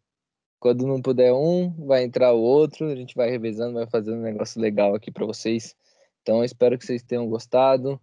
Quando 0.59 0.87
não 0.87 1.01
puder 1.01 1.33
um, 1.33 1.71
vai 1.85 2.03
entrar 2.03 2.33
o 2.33 2.39
outro, 2.39 2.87
a 2.87 2.95
gente 2.95 3.15
vai 3.15 3.29
revezando, 3.29 3.73
vai 3.73 3.87
fazendo 3.87 4.17
um 4.17 4.23
negócio 4.23 4.59
legal 4.61 4.95
aqui 4.95 5.11
para 5.11 5.25
vocês. 5.25 5.75
Então, 6.21 6.43
espero 6.43 6.77
que 6.77 6.85
vocês 6.85 7.01
tenham 7.01 7.27
gostado. 7.27 7.99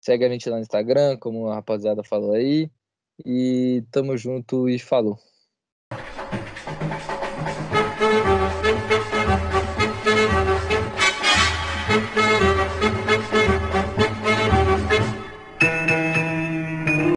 Segue 0.00 0.24
a 0.24 0.28
gente 0.28 0.48
lá 0.48 0.56
no 0.56 0.62
Instagram, 0.62 1.16
como 1.18 1.48
a 1.48 1.54
rapaziada 1.54 2.02
falou 2.02 2.32
aí. 2.32 2.70
E 3.18 3.84
tamo 3.92 4.16
junto 4.16 4.68
e 4.68 4.78
falou. 4.78 5.18